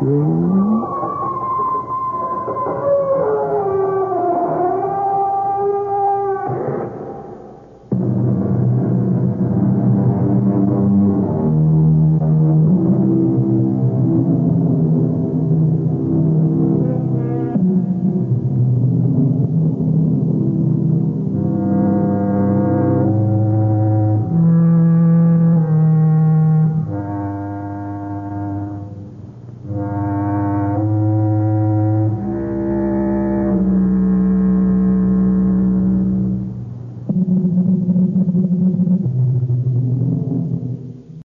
dreams. 0.03 1.26